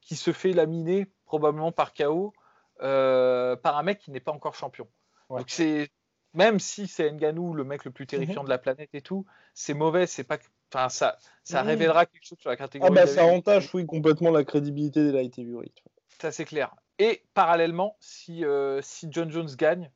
qui 0.00 0.14
se 0.14 0.32
fait 0.32 0.52
laminer 0.52 1.08
probablement 1.26 1.72
par 1.72 1.92
KO 1.92 2.32
par 2.78 3.76
un 3.76 3.82
mec 3.82 3.98
qui 3.98 4.12
n'est 4.12 4.20
pas 4.20 4.32
encore 4.32 4.54
champion. 4.54 4.86
Donc 5.28 5.46
c'est 5.48 5.90
même 6.34 6.58
si 6.58 6.86
c'est 6.86 7.10
Nganou, 7.10 7.54
le 7.54 7.64
mec 7.64 7.84
le 7.84 7.90
plus 7.90 8.06
terrifiant 8.06 8.42
mhm. 8.42 8.46
de 8.46 8.50
la 8.50 8.58
planète 8.58 8.90
et 8.94 9.02
tout, 9.02 9.26
c'est 9.54 9.74
mauvais, 9.74 10.06
c'est 10.06 10.24
pas. 10.24 10.38
Enfin, 10.72 10.88
ça, 10.88 11.18
ça 11.44 11.62
révélera 11.62 12.06
quelque 12.06 12.24
chose 12.24 12.38
sur 12.38 12.48
la 12.48 12.56
catégorie. 12.56 12.90
Ah 12.90 12.94
bah 12.94 13.06
ça 13.06 13.26
entache, 13.26 13.74
oui, 13.74 13.84
complètement 13.84 14.30
la 14.30 14.42
crédibilité 14.42 15.04
des 15.04 15.12
light 15.12 15.38
heavyweight. 15.38 15.82
Ça 16.18 16.32
c'est 16.32 16.46
clair. 16.46 16.74
Et 16.98 17.22
parallèlement, 17.34 17.96
si, 18.00 18.44
euh, 18.44 18.80
si 18.80 19.08
John 19.10 19.30
Jones 19.30 19.50
gagne, 19.56 19.90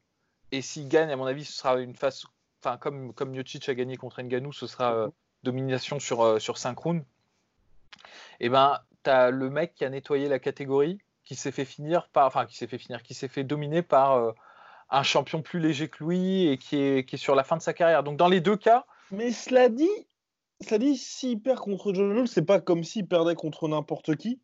et 0.52 0.60
s'il 0.60 0.88
gagne, 0.88 1.10
à 1.10 1.16
mon 1.16 1.24
avis, 1.24 1.44
ce 1.44 1.52
sera 1.52 1.80
une 1.80 1.94
phase, 1.94 2.24
enfin 2.62 2.76
comme 2.76 3.14
comme 3.14 3.30
Miocic 3.30 3.68
a 3.68 3.74
gagné 3.74 3.96
contre 3.96 4.20
Nganou, 4.20 4.52
ce 4.52 4.66
sera 4.66 4.94
euh, 4.94 5.08
domination 5.42 5.98
sur 5.98 6.22
euh, 6.22 6.38
sur 6.38 6.58
5 6.58 6.78
rounds. 6.78 7.04
Et 8.38 8.46
eh 8.46 8.48
ben, 8.50 8.80
t'as 9.02 9.30
le 9.30 9.48
mec 9.48 9.74
qui 9.74 9.86
a 9.86 9.88
nettoyé 9.88 10.28
la 10.28 10.38
catégorie, 10.38 10.98
qui 11.24 11.36
s'est 11.36 11.52
fait 11.52 11.64
finir 11.64 12.08
par, 12.08 12.26
enfin 12.26 12.44
qui 12.44 12.54
s'est 12.54 12.66
fait 12.66 12.76
finir, 12.76 13.02
qui 13.02 13.14
s'est 13.14 13.28
fait 13.28 13.44
dominer 13.44 13.80
par 13.80 14.34
un 14.90 15.02
champion 15.02 15.42
plus 15.42 15.60
léger 15.60 15.88
que 15.88 16.04
lui 16.04 16.46
et 16.48 16.58
qui 16.58 16.76
est, 16.76 17.08
qui 17.08 17.16
est 17.16 17.18
sur 17.18 17.34
la 17.34 17.44
fin 17.44 17.56
de 17.56 17.62
sa 17.62 17.72
carrière. 17.72 18.02
Donc 18.02 18.16
dans 18.16 18.28
les 18.28 18.40
deux 18.40 18.56
cas. 18.56 18.86
Mais 19.10 19.32
cela 19.32 19.68
dit, 19.68 19.88
cela 20.60 20.78
dit, 20.78 20.96
s'il 20.96 21.40
perd 21.40 21.58
contre 21.58 21.92
John 21.92 22.14
Jones, 22.14 22.26
c'est 22.26 22.44
pas 22.44 22.60
comme 22.60 22.84
s'il 22.84 23.06
perdait 23.06 23.34
contre 23.34 23.68
n'importe 23.68 24.16
qui. 24.16 24.40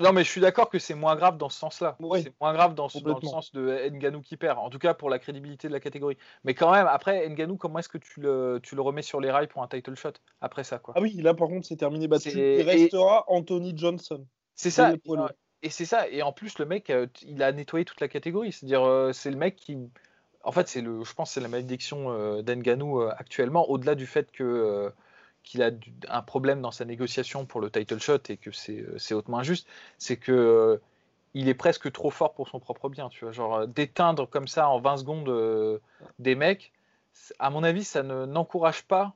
Non, 0.00 0.14
mais 0.14 0.24
je 0.24 0.30
suis 0.30 0.40
d'accord 0.40 0.70
que 0.70 0.78
c'est 0.78 0.94
moins 0.94 1.16
grave 1.16 1.36
dans 1.36 1.50
ce 1.50 1.58
sens-là. 1.58 1.96
Oui. 2.00 2.22
C'est 2.22 2.32
moins 2.40 2.54
grave 2.54 2.74
dans, 2.74 2.88
ce- 2.88 2.98
dans 3.00 3.18
le 3.22 3.28
sens 3.28 3.52
de 3.52 3.90
Nganou 3.90 4.22
qui 4.22 4.38
perd, 4.38 4.58
en 4.58 4.70
tout 4.70 4.78
cas 4.78 4.94
pour 4.94 5.10
la 5.10 5.18
crédibilité 5.18 5.68
de 5.68 5.72
la 5.74 5.80
catégorie. 5.80 6.16
Mais 6.44 6.54
quand 6.54 6.72
même, 6.72 6.86
après, 6.86 7.28
Nganou, 7.28 7.58
comment 7.58 7.78
est-ce 7.78 7.90
que 7.90 7.98
tu 7.98 8.20
le, 8.20 8.58
tu 8.62 8.74
le 8.74 8.80
remets 8.80 9.02
sur 9.02 9.20
les 9.20 9.30
rails 9.30 9.48
pour 9.48 9.62
un 9.62 9.68
title 9.68 9.94
shot 9.94 10.12
après 10.40 10.64
ça 10.64 10.78
quoi? 10.78 10.94
Ah 10.96 11.02
oui, 11.02 11.12
là 11.20 11.34
par 11.34 11.48
contre 11.48 11.66
c'est 11.66 11.76
terminé. 11.76 12.08
Bah, 12.08 12.18
tu- 12.18 12.30
il 12.30 12.62
restera 12.62 13.24
Anthony 13.28 13.76
Johnson. 13.76 14.26
C'est 14.54 14.70
ça. 14.70 14.94
Et 15.62 15.70
c'est 15.70 15.84
ça. 15.84 16.08
Et 16.08 16.22
en 16.22 16.32
plus, 16.32 16.58
le 16.58 16.66
mec, 16.66 16.90
euh, 16.90 17.06
il 17.22 17.42
a 17.42 17.52
nettoyé 17.52 17.84
toute 17.84 18.00
la 18.00 18.08
catégorie. 18.08 18.52
C'est-à-dire, 18.52 18.82
euh, 18.82 19.12
c'est 19.12 19.30
le 19.30 19.36
mec 19.36 19.56
qui. 19.56 19.78
En 20.42 20.52
fait, 20.52 20.68
c'est 20.68 20.80
le. 20.80 21.04
Je 21.04 21.14
pense, 21.14 21.30
que 21.30 21.34
c'est 21.34 21.40
la 21.40 21.48
malédiction 21.48 22.10
euh, 22.10 22.42
d'Nganou 22.42 23.00
euh, 23.00 23.12
actuellement. 23.16 23.70
Au-delà 23.70 23.94
du 23.94 24.06
fait 24.06 24.30
que 24.32 24.92
qu'il 25.44 25.62
a 25.62 25.70
un 26.08 26.22
problème 26.22 26.60
dans 26.60 26.70
sa 26.70 26.84
négociation 26.84 27.46
pour 27.46 27.60
le 27.60 27.68
title 27.70 28.00
shot 28.00 28.18
et 28.28 28.36
que 28.36 28.52
c'est 28.52 28.84
c'est 28.96 29.14
hautement 29.14 29.38
injuste, 29.38 29.66
c'est 29.98 30.16
que 30.16 30.80
il 31.34 31.48
est 31.48 31.54
presque 31.54 31.90
trop 31.92 32.10
fort 32.10 32.34
pour 32.34 32.48
son 32.48 32.60
propre 32.60 32.88
bien. 32.88 33.08
Tu 33.08 33.24
vois, 33.24 33.32
genre 33.32 33.66
d'éteindre 33.66 34.28
comme 34.28 34.48
ça 34.48 34.68
en 34.68 34.80
20 34.80 34.98
secondes 34.98 35.80
des 36.18 36.34
mecs. 36.36 36.72
À 37.38 37.50
mon 37.50 37.64
avis, 37.64 37.84
ça 37.84 38.02
ne 38.02 38.26
n'encourage 38.26 38.84
pas. 38.84 39.14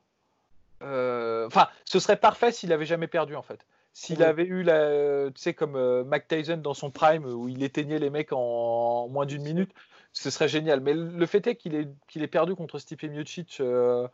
Enfin, 0.81 1.69
ce 1.85 2.01
serait 2.01 2.17
parfait 2.17 2.53
s'il 2.53 2.73
avait 2.73 2.87
jamais 2.87 3.09
perdu 3.09 3.37
en 3.37 3.43
fait. 3.43 3.65
S'il 3.99 4.23
avait 4.23 4.45
eu 4.45 4.63
la, 4.63 5.31
tu 5.31 5.41
sais, 5.41 5.55
comme 5.55 5.75
euh, 5.75 6.05
Mac 6.05 6.29
Tyson 6.29 6.59
dans 6.59 6.75
son 6.75 6.91
prime 6.91 7.25
où 7.25 7.49
il 7.49 7.63
éteignait 7.63 7.99
les 7.99 8.11
mecs 8.11 8.31
en 8.31 9.09
moins 9.09 9.25
d'une 9.25 9.43
minute, 9.43 9.73
ce 10.13 10.29
serait 10.29 10.49
génial. 10.49 10.81
Mais 10.81 10.93
le 10.93 11.25
fait 11.25 11.47
est 11.47 11.57
qu'il 11.57 11.75
ait 11.75 12.27
perdu 12.27 12.55
contre 12.55 12.79
Stipe 12.79 13.05
Miocic 13.05 13.57
euh, 13.61 14.07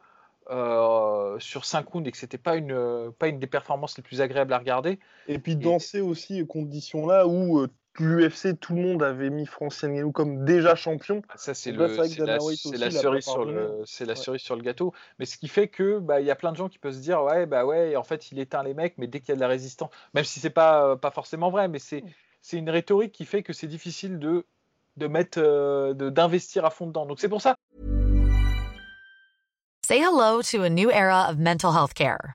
euh, 0.50 1.36
sur 1.40 1.64
5 1.64 1.88
rounds 1.88 2.08
et 2.08 2.12
que 2.12 2.16
c'était 2.16 2.38
pas 2.38 2.54
une, 2.54 2.70
euh, 2.70 3.10
pas 3.10 3.26
une 3.26 3.40
des 3.40 3.48
performances 3.48 3.96
les 3.96 4.04
plus 4.04 4.20
agréables 4.20 4.52
à 4.52 4.58
regarder. 4.58 5.00
Et 5.26 5.40
puis 5.40 5.56
dans 5.56 5.80
ces 5.80 6.00
aussi 6.00 6.46
conditions 6.46 7.04
là 7.04 7.26
où 7.26 7.58
euh, 7.58 7.68
l'UFC 7.98 8.58
tout 8.58 8.74
le 8.74 8.80
monde 8.82 9.02
avait 9.02 9.30
mis 9.30 9.46
Francis 9.46 9.84
Ngannou 9.84 10.12
comme 10.12 10.44
déjà 10.44 10.74
champion. 10.74 11.22
Ça, 11.36 11.54
c'est 11.54 11.72
là, 11.72 11.88
c'est 11.88 12.24
la, 12.24 12.40
c'est 12.40 12.90
cerise 12.90 13.24
sur 13.24 13.34
pardonné. 13.36 13.52
le, 13.52 13.82
c'est 13.84 14.04
la 14.06 14.12
Ouais. 14.14 14.18
cerise 14.18 14.40
sur 14.40 14.56
le 14.56 14.62
gâteau. 14.62 14.92
Mais 15.18 15.26
ce 15.26 15.36
qui 15.36 15.48
fait 15.48 15.68
que 15.68 15.98
bah, 15.98 16.20
il 16.20 16.26
y 16.26 16.30
a 16.30 16.34
plein 16.36 16.52
de 16.52 16.56
gens 16.56 16.68
qui 16.68 16.78
peuvent 16.78 16.94
se 16.94 17.00
dire 17.00 17.22
ouais 17.22 17.46
bah 17.46 17.64
ouais 17.66 17.94
en 17.96 18.02
fait 18.04 18.30
il 18.32 18.38
éteint 18.38 18.62
les 18.62 18.74
mecs 18.74 18.94
mais 18.98 19.06
dès 19.06 19.20
qu'il 19.20 19.28
y 19.30 19.32
a 19.32 19.36
de 19.36 19.40
la 19.40 19.48
résistance 19.48 19.90
même 20.14 20.24
si 20.24 20.40
c'est 20.40 20.50
pas 20.50 20.86
euh, 20.86 20.96
pas 20.96 21.10
forcément 21.10 21.50
vrai 21.50 21.68
mais 21.68 21.78
c'est 21.78 22.02
c'est 22.40 22.56
une 22.56 22.70
rhétorique 22.70 23.12
qui 23.12 23.24
fait 23.24 23.42
que 23.42 23.52
c'est 23.52 23.66
difficile 23.66 24.18
de 24.18 24.46
de 24.96 25.06
mettre 25.06 25.38
euh, 25.40 25.94
de 25.94 26.08
d'investir 26.10 26.64
à 26.64 26.70
fond 26.70 26.86
dedans. 26.86 27.06
Donc 27.06 27.20
c'est 27.20 27.28
pour 27.28 27.40
ça 27.42 27.54
Say 29.86 29.98
hello 29.98 30.42
to 30.42 30.62
a 30.62 30.68
new 30.70 30.90
era 30.90 31.28
of 31.30 31.36
mental 31.38 31.72
health 31.72 31.92
care. 31.94 32.34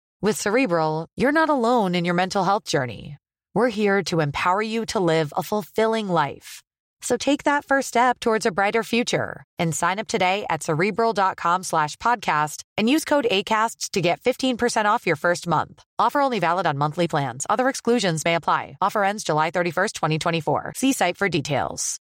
With 0.23 0.39
Cerebral, 0.39 1.07
you're 1.17 1.31
not 1.31 1.49
alone 1.49 1.95
in 1.95 2.05
your 2.05 2.13
mental 2.13 2.43
health 2.43 2.65
journey. 2.65 3.17
We're 3.55 3.69
here 3.69 4.03
to 4.03 4.19
empower 4.21 4.61
you 4.61 4.85
to 4.87 4.99
live 4.99 5.33
a 5.35 5.41
fulfilling 5.41 6.07
life. 6.07 6.61
So 7.01 7.17
take 7.17 7.45
that 7.45 7.65
first 7.65 7.87
step 7.87 8.19
towards 8.19 8.45
a 8.45 8.51
brighter 8.51 8.83
future 8.83 9.43
and 9.57 9.73
sign 9.75 9.97
up 9.97 10.07
today 10.07 10.45
at 10.47 10.61
cerebral.com 10.61 11.63
slash 11.63 11.97
podcast 11.97 12.61
and 12.77 12.87
use 12.87 13.03
code 13.03 13.25
ACAST 13.31 13.89
to 13.93 14.01
get 14.01 14.21
15% 14.21 14.85
off 14.85 15.07
your 15.07 15.15
first 15.15 15.47
month. 15.47 15.83
Offer 15.97 16.21
only 16.21 16.37
valid 16.39 16.67
on 16.67 16.77
monthly 16.77 17.07
plans. 17.07 17.47
Other 17.49 17.67
exclusions 17.67 18.23
may 18.23 18.35
apply. 18.35 18.77
Offer 18.79 19.03
ends 19.03 19.23
July 19.23 19.49
31st, 19.49 19.93
2024. 19.93 20.73
See 20.75 20.93
site 20.93 21.17
for 21.17 21.29
details. 21.29 21.97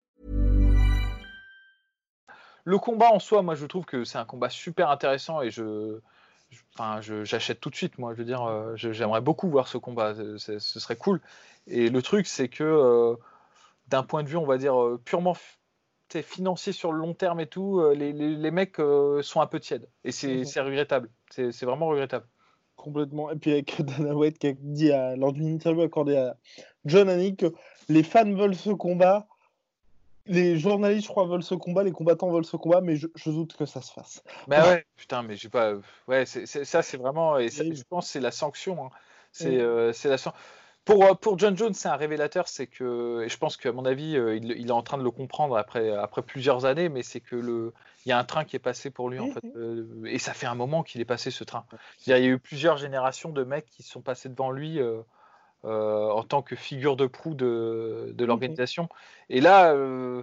le 2.67 2.79
combat 2.79 3.09
en 3.15 3.19
soi, 3.19 3.41
moi 3.43 3.55
je 3.55 3.67
trouve 3.67 3.87
que 3.87 4.05
c'est 4.05 4.19
un 4.19 4.27
combat 4.27 4.51
super 4.51 4.91
intéressant 4.91 5.41
et 5.41 5.51
je- 5.51 5.99
enfin, 6.75 7.01
j'achète 7.25 7.61
tout 7.61 7.71
de 7.71 7.77
suite. 7.77 7.99
Moi, 7.99 8.13
je 8.15 8.19
veux 8.19 8.25
dire, 8.25 8.43
euh, 8.45 8.75
j'aimerais 8.77 9.21
beaucoup 9.21 9.49
voir 9.49 9.69
ce 9.69 9.79
combat. 9.79 10.15
Ce 10.39 10.59
serait 10.59 10.97
cool. 10.97 11.21
Et 11.67 11.89
le 11.91 12.03
truc, 12.03 12.27
c'est 12.27 12.49
que 12.49 12.65
euh, 12.65 13.17
d'un 13.89 14.03
point 14.03 14.23
de 14.23 14.29
vue, 14.29 14.37
on 14.37 14.47
va 14.47 14.59
dire 14.59 14.81
euh, 14.81 15.01
purement 15.05 15.37
financier 16.25 16.73
sur 16.73 16.91
le 16.93 16.99
long 16.99 17.15
terme 17.15 17.39
et 17.39 17.47
tout, 17.47 17.81
les, 17.95 18.13
les- 18.13 18.35
les 18.35 18.51
mecs 18.51 18.77
sont 19.23 19.41
un 19.41 19.47
peu 19.47 19.61
tièdes. 19.61 19.89
Et 20.05 20.11
c'est 20.11 20.39
Mhm. 20.39 20.65
regrettable. 20.65 21.09
C'est 21.31 21.53
c'est 21.53 21.67
vraiment 21.67 21.87
regrettable. 21.87 22.27
Complètement. 22.75 23.31
Et 23.31 23.37
puis 23.37 23.53
avec 23.53 23.81
Dana 24.09 24.15
White 24.17 24.39
qui 24.39 24.49
a 24.49 24.53
dit 24.57 24.91
à- 24.91 25.15
lors 25.15 25.33
d'une 25.33 25.47
interview 25.47 25.83
accordée 25.83 26.17
à 26.17 26.37
John 26.85 27.09
Hannick 27.09 27.41
que 27.41 27.55
les 27.89 28.03
fans 28.03 28.33
veulent 28.33 28.57
ce 28.57 28.71
combat, 28.71 29.29
les 30.31 30.59
journalistes, 30.59 31.05
je 31.07 31.11
crois, 31.11 31.27
veulent 31.27 31.43
ce 31.43 31.55
combat, 31.55 31.83
les 31.83 31.93
combattants 31.93 32.31
veulent 32.31 32.45
ce 32.45 32.57
combat, 32.57 32.81
mais 32.81 32.97
je, 32.97 33.09
je 33.17 33.31
doute 33.31 33.57
que 33.57 33.67
ça 33.67 33.83
se 33.83 33.93
fasse. 33.93 34.23
Bah 34.49 34.67
ouais, 34.69 34.87
putain, 34.97 35.23
mais 35.23 35.37
j'ai 35.37 35.49
pas. 35.49 35.75
Ouais, 36.09 36.25
c'est- 36.25 36.47
ça, 36.47 36.83
c'est 36.83 36.97
vraiment. 36.97 37.37
Et 37.39 37.49
ça, 37.51 37.65
je 37.65 37.83
pense 37.89 38.07
que 38.07 38.13
c'est 38.13 38.21
la 38.21 38.31
sanction. 38.31 38.87
hein. 38.87 38.91
C'est 39.33 39.57
Mm. 39.57 39.61
euh, 39.61 39.93
la 40.05 40.19
san- 40.19 40.33
Pour, 40.85 41.05
euh, 41.05 41.15
pour 41.15 41.39
John 41.39 41.57
Jones, 41.57 41.75
c'est 41.75 41.89
un 41.89 41.97
révélateur. 41.97 42.49
C'est 42.49 42.67
que. 42.67 43.23
Et 43.25 43.29
je 43.29 43.37
pense 43.37 43.57
qu'à 43.57 43.71
mon 43.73 43.85
avis, 43.85 44.17
euh, 44.17 44.35
il, 44.37 44.51
il 44.53 44.69
est 44.69 44.73
en 44.73 44.83
train 44.83 44.99
de 44.99 45.03
le 45.05 45.11
comprendre 45.11 45.57
après, 45.57 45.91
après 45.95 46.23
plusieurs 46.23 46.65
années, 46.65 46.89
mais 46.89 47.03
c'est 47.03 47.21
que 47.21 47.37
le. 47.37 47.73
Il 48.07 48.09
y 48.09 48.13
a 48.13 48.19
un 48.19 48.25
train 48.25 48.45
qui 48.45 48.57
est 48.57 48.61
passé 48.61 48.91
pour 48.91 49.11
lui, 49.11 49.19
en 49.21 49.29
fait. 49.31 49.45
euh, 49.57 49.85
et 50.07 50.19
ça 50.19 50.33
fait 50.33 50.47
un 50.47 50.55
moment 50.55 50.83
qu'il 50.83 51.01
est 51.01 51.05
passé 51.05 51.31
ce 51.31 51.45
train. 51.45 51.65
Il 52.07 52.11
y 52.11 52.13
a 52.15 52.21
eu 52.21 52.39
plusieurs 52.39 52.77
générations 52.79 53.31
de 53.31 53.45
mecs 53.45 53.67
qui 53.67 53.83
sont 53.83 54.01
passés 54.01 54.29
devant 54.31 54.51
lui. 54.51 54.81
euh, 54.81 55.03
en 55.65 56.23
tant 56.25 56.43
que 56.43 56.57
figure 56.57 56.97
de 56.97 57.07
proue 57.07 57.35
de, 57.35 58.13
de 58.15 58.25
l'organisation. 58.25 58.89
Et 59.29 59.41
là, 59.41 59.73
euh, 59.75 60.23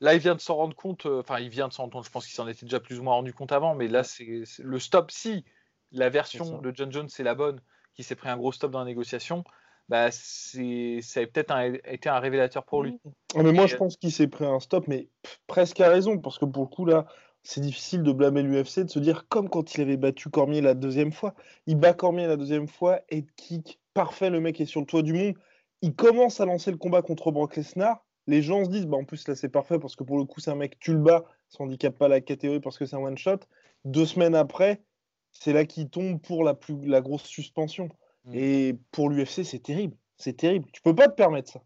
là, 0.00 0.14
il 0.14 0.20
vient 0.20 0.34
de 0.34 0.40
s'en 0.40 0.56
rendre 0.56 0.76
compte. 0.76 1.06
euh, 1.06 1.20
Enfin, 1.20 1.38
il 1.38 1.48
vient 1.48 1.68
de 1.68 1.72
s'en 1.72 1.84
rendre 1.84 1.94
compte. 1.94 2.04
Je 2.04 2.10
pense 2.10 2.26
qu'il 2.26 2.34
s'en 2.34 2.48
était 2.48 2.66
déjà 2.66 2.80
plus 2.80 2.98
ou 3.00 3.02
moins 3.02 3.14
rendu 3.14 3.32
compte 3.32 3.52
avant. 3.52 3.74
Mais 3.74 3.88
là, 3.88 4.04
c'est 4.04 4.44
le 4.58 4.78
stop. 4.78 5.10
Si 5.10 5.44
la 5.92 6.08
version 6.08 6.60
de 6.60 6.72
John 6.74 6.92
Jones 6.92 7.08
c'est 7.08 7.22
la 7.22 7.34
bonne, 7.34 7.60
qui 7.94 8.02
s'est 8.02 8.16
pris 8.16 8.28
un 8.28 8.36
gros 8.36 8.52
stop 8.52 8.72
dans 8.72 8.80
la 8.80 8.84
négociation, 8.84 9.44
bah, 9.88 10.10
c'est 10.10 11.00
ça 11.02 11.20
a 11.20 11.26
peut-être 11.26 11.50
un- 11.50 11.74
été 11.84 12.08
un 12.08 12.18
révélateur 12.18 12.64
pour 12.64 12.82
lui. 12.82 12.98
Ah, 13.36 13.42
mais 13.42 13.52
moi, 13.52 13.66
Et, 13.66 13.68
je 13.68 13.74
euh, 13.74 13.78
pense 13.78 13.96
qu'il 13.96 14.12
s'est 14.12 14.28
pris 14.28 14.44
un 14.44 14.60
stop, 14.60 14.86
mais 14.88 15.08
presque 15.46 15.80
à 15.80 15.88
raison, 15.88 16.18
parce 16.18 16.38
que 16.38 16.44
pour 16.44 16.62
le 16.64 16.68
coup, 16.68 16.84
là, 16.84 17.06
c'est 17.42 17.60
difficile 17.60 18.02
de 18.02 18.12
blâmer 18.12 18.42
l'UFC, 18.42 18.84
de 18.84 18.90
se 18.90 18.98
dire 18.98 19.28
comme 19.28 19.48
quand 19.48 19.74
il 19.74 19.82
avait 19.82 19.96
battu 19.96 20.30
Cormier 20.30 20.60
la 20.60 20.74
deuxième 20.74 21.12
fois. 21.12 21.34
Il 21.66 21.76
bat 21.76 21.92
Cormier 21.92 22.26
la 22.26 22.36
deuxième 22.36 22.68
fois, 22.68 23.00
head 23.10 23.26
kick, 23.36 23.78
parfait, 23.94 24.30
le 24.30 24.40
mec 24.40 24.60
est 24.60 24.66
sur 24.66 24.80
le 24.80 24.86
toit 24.86 25.02
du 25.02 25.12
monde. 25.12 25.34
Il 25.82 25.94
commence 25.94 26.40
à 26.40 26.46
lancer 26.46 26.70
le 26.70 26.76
combat 26.76 27.02
contre 27.02 27.30
Brock 27.30 27.56
Lesnar. 27.56 28.04
Les 28.26 28.42
gens 28.42 28.64
se 28.64 28.70
disent, 28.70 28.86
bah 28.86 28.96
en 28.96 29.04
plus 29.04 29.26
là 29.28 29.34
c'est 29.34 29.48
parfait 29.48 29.78
parce 29.78 29.96
que 29.96 30.02
pour 30.02 30.18
le 30.18 30.24
coup 30.24 30.40
c'est 30.40 30.50
un 30.50 30.54
mec, 30.54 30.78
tu 30.80 30.92
le 30.92 30.98
bats, 30.98 31.24
ça 31.48 31.62
handicape 31.62 31.96
pas 31.98 32.08
la 32.08 32.20
catégorie 32.20 32.60
parce 32.60 32.78
que 32.78 32.86
c'est 32.86 32.96
un 32.96 33.00
one 33.00 33.18
shot. 33.18 33.40
Deux 33.84 34.06
semaines 34.06 34.34
après, 34.34 34.82
c'est 35.30 35.52
là 35.52 35.66
qu'il 35.66 35.90
tombe 35.90 36.20
pour 36.20 36.42
la 36.42 36.54
plus 36.54 36.86
la 36.86 37.00
grosse 37.02 37.24
suspension. 37.24 37.88
Mm. 38.24 38.34
Et 38.34 38.78
pour 38.92 39.10
l'UFC 39.10 39.44
c'est 39.44 39.62
terrible, 39.62 39.96
c'est 40.16 40.36
terrible. 40.36 40.70
Tu 40.72 40.80
peux 40.80 40.94
pas 40.94 41.08
te 41.08 41.14
permettre 41.14 41.52
ça. 41.52 41.62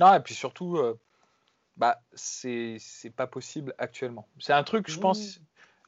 Non, 0.00 0.14
et 0.14 0.20
puis 0.20 0.34
surtout, 0.34 0.76
euh, 0.76 0.98
bah, 1.76 2.00
c'est 2.14 2.78
pas 3.14 3.26
possible 3.26 3.74
actuellement. 3.78 4.28
C'est 4.38 4.52
un 4.52 4.62
truc, 4.62 4.90
je 4.90 4.98
Mmh. 4.98 5.44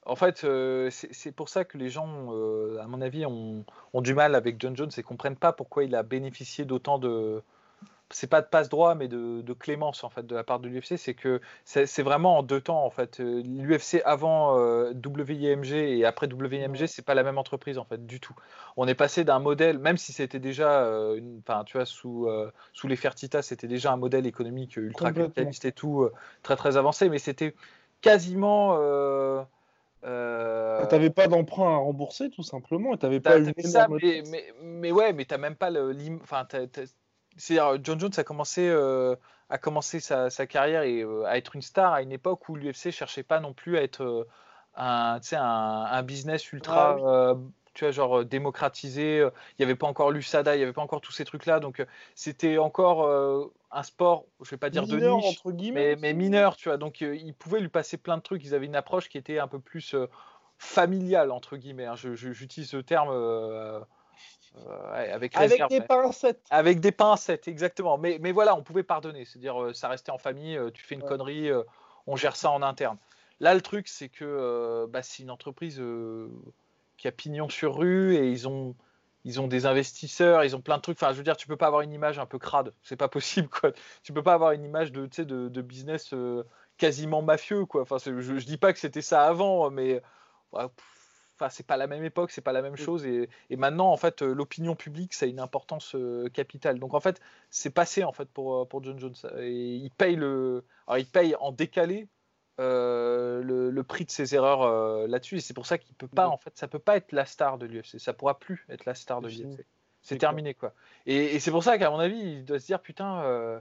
En 0.06 0.16
fait, 0.16 0.44
euh, 0.44 0.88
c'est 0.90 1.32
pour 1.32 1.48
ça 1.48 1.64
que 1.64 1.76
les 1.76 1.90
gens, 1.90 2.34
euh, 2.34 2.78
à 2.80 2.86
mon 2.86 3.00
avis, 3.00 3.26
ont, 3.26 3.64
ont 3.92 4.00
du 4.00 4.14
mal 4.14 4.34
avec 4.34 4.56
John 4.58 4.74
Jones 4.76 4.90
et 4.96 5.02
comprennent 5.02 5.36
pas 5.36 5.52
pourquoi 5.52 5.84
il 5.84 5.94
a 5.94 6.02
bénéficié 6.02 6.64
d'autant 6.64 6.98
de. 6.98 7.42
C'est 8.12 8.26
pas 8.26 8.40
de 8.42 8.46
passe 8.48 8.68
droit, 8.68 8.96
mais 8.96 9.06
de, 9.06 9.40
de 9.40 9.52
clémence 9.52 10.02
en 10.02 10.10
fait 10.10 10.26
de 10.26 10.34
la 10.34 10.42
part 10.42 10.58
de 10.58 10.68
l'UFC. 10.68 10.96
C'est 10.96 11.14
que 11.14 11.40
c'est 11.64 12.02
vraiment 12.02 12.38
en 12.38 12.42
deux 12.42 12.60
temps 12.60 12.84
en 12.84 12.90
fait. 12.90 13.20
L'UFC 13.20 14.02
avant 14.04 14.58
euh, 14.58 14.92
WIMG 14.92 15.72
et 15.74 16.04
après 16.04 16.26
WIMG, 16.26 16.86
c'est 16.86 17.04
pas 17.04 17.14
la 17.14 17.22
même 17.22 17.38
entreprise 17.38 17.78
en 17.78 17.84
fait 17.84 18.04
du 18.06 18.18
tout. 18.18 18.34
On 18.76 18.88
est 18.88 18.96
passé 18.96 19.22
d'un 19.22 19.38
modèle, 19.38 19.78
même 19.78 19.96
si 19.96 20.12
c'était 20.12 20.40
déjà, 20.40 20.82
euh, 20.82 21.20
enfin 21.46 21.62
tu 21.62 21.76
vois, 21.76 21.86
sous 21.86 22.26
euh, 22.26 22.50
sous 22.72 22.88
les 22.88 22.96
Fertitas, 22.96 23.42
c'était 23.42 23.68
déjà 23.68 23.92
un 23.92 23.96
modèle 23.96 24.26
économique 24.26 24.76
ultra 24.76 25.12
capitaliste 25.12 25.64
et 25.64 25.72
tout, 25.72 26.02
euh, 26.02 26.12
très 26.42 26.56
très 26.56 26.76
avancé, 26.76 27.08
mais 27.10 27.20
c'était 27.20 27.54
quasiment. 28.00 28.76
Euh, 30.04 30.86
T'avais 30.86 31.10
pas 31.10 31.28
d'emprunt 31.28 31.74
à 31.74 31.76
rembourser 31.76 32.30
tout 32.30 32.42
simplement, 32.42 32.94
et 32.94 32.98
t'avais 32.98 33.20
pas 33.20 33.38
une 33.38 33.52
ça, 33.62 33.86
mais, 33.88 34.22
mais, 34.28 34.54
mais 34.62 34.92
ouais, 34.92 35.12
mais 35.12 35.24
t'as 35.24 35.38
même 35.38 35.56
pas 35.56 35.70
le. 35.70 35.94
Enfin, 36.22 36.46
c'est-à-dire, 37.36 37.78
John 37.82 38.00
Jones 38.00 38.10
a 38.16 38.24
commencé, 38.24 38.68
euh, 38.68 39.14
a 39.48 39.58
commencé 39.58 40.00
sa, 40.00 40.30
sa 40.30 40.46
carrière 40.46 40.82
et 40.82 41.02
euh, 41.02 41.24
à 41.26 41.36
être 41.36 41.54
une 41.54 41.62
star 41.62 41.92
à 41.92 42.02
une 42.02 42.12
époque 42.12 42.48
où 42.48 42.56
l'UFC 42.56 42.90
cherchait 42.90 43.22
pas 43.22 43.40
non 43.40 43.52
plus 43.52 43.76
à 43.76 43.82
être 43.82 44.26
un, 44.74 45.20
un, 45.32 45.86
un 45.90 46.02
business 46.02 46.52
ultra 46.52 46.96
Ah 46.98 47.34
oui. 47.34 47.40
Euh, 47.70 47.74
tu 47.74 47.84
vois, 47.84 47.92
genre 47.92 48.24
démocratisé. 48.24 49.18
Il 49.18 49.30
n'y 49.58 49.64
avait 49.64 49.76
pas 49.76 49.86
encore 49.86 50.10
l'USADA, 50.10 50.54
il 50.54 50.58
n'y 50.58 50.64
avait 50.64 50.72
pas 50.72 50.82
encore 50.82 51.00
tous 51.00 51.12
ces 51.12 51.24
trucs-là. 51.24 51.60
Donc, 51.60 51.84
c'était 52.14 52.58
encore 52.58 53.08
un 53.70 53.82
sport, 53.82 54.24
je 54.42 54.50
vais 54.50 54.56
pas 54.56 54.70
dire 54.70 54.86
de 54.86 54.98
niche, 54.98 55.24
entre 55.24 55.52
guillemets, 55.52 55.96
mais, 55.96 56.12
mineur, 56.12 56.56
tu 56.56 56.68
vois. 56.68 56.78
Donc, 56.78 57.00
ils 57.00 57.34
pouvaient 57.34 57.60
lui 57.60 57.68
passer 57.68 57.96
plein 57.96 58.16
de 58.16 58.22
trucs. 58.22 58.44
Ils 58.44 58.54
avaient 58.54 58.66
une 58.66 58.76
approche 58.76 59.08
qui 59.08 59.18
était 59.18 59.38
un 59.38 59.48
peu 59.48 59.60
plus 59.60 59.94
familiale, 60.58 61.30
entre 61.30 61.56
guillemets. 61.56 61.86
Hein. 61.86 61.96
J'utilise 61.96 62.70
ce 62.70 62.76
terme. 62.78 63.10
avec, 64.92 65.36
avec 65.36 65.68
des 65.68 65.80
pincettes. 65.80 66.44
Avec 66.50 66.80
des 66.80 66.92
pincettes, 66.92 67.48
exactement. 67.48 67.98
Mais, 67.98 68.18
mais 68.20 68.32
voilà, 68.32 68.54
on 68.56 68.62
pouvait 68.62 68.82
pardonner. 68.82 69.24
C'est-à-dire, 69.24 69.70
ça 69.74 69.88
restait 69.88 70.10
en 70.10 70.18
famille, 70.18 70.58
tu 70.74 70.84
fais 70.84 70.94
une 70.96 71.04
connerie, 71.04 71.50
on 72.06 72.16
gère 72.16 72.36
ça 72.36 72.50
en 72.50 72.62
interne. 72.62 72.98
Là, 73.40 73.54
le 73.54 73.62
truc, 73.62 73.88
c'est 73.88 74.10
que 74.10 74.24
euh, 74.24 74.86
bah, 74.86 75.02
c'est 75.02 75.22
une 75.22 75.30
entreprise 75.30 75.80
euh, 75.80 76.28
qui 77.00 77.08
a 77.08 77.12
pignon 77.12 77.48
sur 77.48 77.78
rue 77.78 78.14
et 78.14 78.30
ils 78.30 78.46
ont, 78.46 78.76
ils 79.24 79.40
ont 79.40 79.48
des 79.48 79.64
investisseurs, 79.64 80.44
ils 80.44 80.54
ont 80.54 80.60
plein 80.60 80.76
de 80.76 80.82
trucs. 80.82 81.02
Enfin, 81.02 81.12
je 81.12 81.16
veux 81.16 81.24
dire, 81.24 81.36
tu 81.36 81.46
peux 81.46 81.56
pas 81.56 81.66
avoir 81.66 81.80
une 81.80 81.92
image 81.92 82.18
un 82.18 82.26
peu 82.26 82.38
crade. 82.38 82.74
C'est 82.82 82.96
pas 82.96 83.08
possible, 83.08 83.48
quoi. 83.48 83.72
Tu 84.02 84.12
peux 84.12 84.22
pas 84.22 84.34
avoir 84.34 84.52
une 84.52 84.64
image 84.64 84.92
de, 84.92 85.06
de, 85.06 85.48
de 85.48 85.62
business 85.62 86.12
euh, 86.12 86.44
quasiment 86.76 87.22
mafieux, 87.22 87.64
quoi. 87.64 87.82
Enfin, 87.82 87.96
je, 88.04 88.20
je 88.20 88.44
dis 88.44 88.58
pas 88.58 88.74
que 88.74 88.78
c'était 88.78 89.00
ça 89.00 89.24
avant, 89.26 89.70
mais 89.70 90.02
enfin, 90.52 91.48
c'est 91.48 91.66
pas 91.66 91.78
la 91.78 91.86
même 91.86 92.04
époque, 92.04 92.32
c'est 92.32 92.42
pas 92.42 92.52
la 92.52 92.60
même 92.60 92.76
chose. 92.76 93.06
Et, 93.06 93.30
et 93.48 93.56
maintenant, 93.56 93.90
en 93.90 93.96
fait, 93.96 94.20
l'opinion 94.20 94.76
publique, 94.76 95.14
ça 95.14 95.24
a 95.24 95.28
une 95.30 95.40
importance 95.40 95.96
capitale. 96.34 96.78
Donc, 96.78 96.92
en 96.92 97.00
fait, 97.00 97.18
c'est 97.48 97.70
passé 97.70 98.04
en 98.04 98.12
fait 98.12 98.28
pour, 98.28 98.68
pour 98.68 98.84
John 98.84 98.98
Jones. 98.98 99.16
Et 99.38 99.76
il 99.76 99.90
paye 99.90 100.16
le, 100.16 100.66
alors 100.86 100.98
il 100.98 101.06
paye 101.06 101.34
en 101.40 101.50
décalé 101.50 102.08
euh, 102.60 103.42
le, 103.42 103.82
prix 103.82 104.04
de 104.04 104.10
ses 104.10 104.34
erreurs 104.34 104.62
euh, 104.62 105.06
là-dessus. 105.06 105.38
Et 105.38 105.40
c'est 105.40 105.54
pour 105.54 105.66
ça 105.66 105.78
qu'il 105.78 105.94
peut 105.94 106.08
pas, 106.08 106.28
en 106.28 106.36
fait, 106.36 106.56
ça 106.56 106.68
peut 106.68 106.78
pas 106.78 106.96
être 106.96 107.12
la 107.12 107.24
star 107.24 107.56
de 107.56 107.66
l'UFC. 107.66 107.98
Ça 107.98 108.12
pourra 108.12 108.38
plus 108.38 108.66
être 108.68 108.84
la 108.84 108.94
star 108.94 109.22
de 109.22 109.28
l'UFC. 109.28 109.64
C'est 110.02 110.18
terminé, 110.18 110.54
quoi. 110.54 110.74
Et, 111.06 111.38
c'est 111.40 111.50
pour 111.50 111.64
ça 111.64 111.78
qu'à 111.78 111.90
mon 111.90 111.98
avis, 111.98 112.18
il 112.18 112.44
doit 112.44 112.58
se 112.58 112.66
dire, 112.66 112.80
putain, 112.80 113.22
euh, 113.22 113.58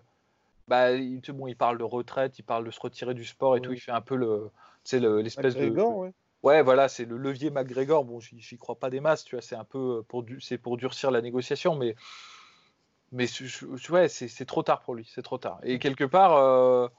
bah, 0.67 0.91
il, 0.91 1.21
bon, 1.29 1.47
il 1.47 1.55
parle 1.55 1.77
de 1.77 1.83
retraite, 1.83 2.39
il 2.39 2.43
parle 2.43 2.65
de 2.65 2.71
se 2.71 2.79
retirer 2.79 3.13
du 3.13 3.23
sport 3.23 3.55
et 3.55 3.61
tout. 3.61 3.71
Il 3.71 3.79
fait 3.79 3.91
un 3.91 4.01
peu 4.01 4.15
le, 4.15 4.51
l'espèce 4.91 5.55
de. 5.55 5.69
Ouais. 5.69 6.11
ouais. 6.43 6.61
voilà, 6.61 6.89
c'est 6.89 7.05
le 7.05 7.17
levier 7.17 7.51
McGregor. 7.51 8.03
Bon, 8.03 8.19
j'y 8.19 8.57
crois 8.57 8.75
pas 8.75 8.89
des 8.89 8.99
masses, 8.99 9.23
tu 9.23 9.35
vois. 9.35 9.41
C'est 9.41 9.55
un 9.55 9.63
peu 9.65 10.03
pour, 10.09 10.25
c'est 10.41 10.57
pour 10.57 10.75
durcir 10.75 11.09
la 11.09 11.21
négociation, 11.21 11.75
mais 11.75 11.95
mais 13.11 13.25
ouais, 13.89 14.09
c'est 14.09 14.45
trop 14.45 14.61
tard 14.61 14.81
pour 14.81 14.93
lui, 14.93 15.09
c'est 15.09 15.23
trop 15.23 15.37
tard. 15.37 15.59
Et 15.63 15.79
quelque 15.79 16.03
part, 16.03 16.91